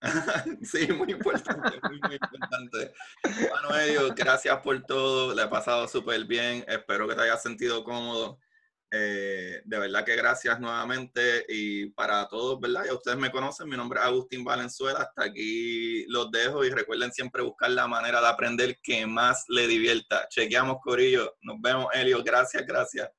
[0.62, 2.92] sí, muy importante, muy, muy importante.
[3.22, 8.38] Bueno, gracias por todo, le he pasado súper bien, espero que te hayas sentido cómodo.
[8.90, 12.84] Eh, de verdad que gracias nuevamente y para todos, ¿verdad?
[12.86, 17.12] Ya ustedes me conocen, mi nombre es Agustín Valenzuela, hasta aquí los dejo y recuerden
[17.12, 20.26] siempre buscar la manera de aprender que más le divierta.
[20.28, 23.10] Chequeamos, Corillo, nos vemos, Elio, gracias, gracias.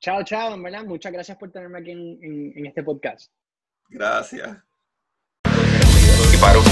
[0.00, 0.84] Chao, chao, ¿verdad?
[0.84, 3.32] Muchas gracias por tenerme aquí en este podcast.
[3.88, 4.69] Gracias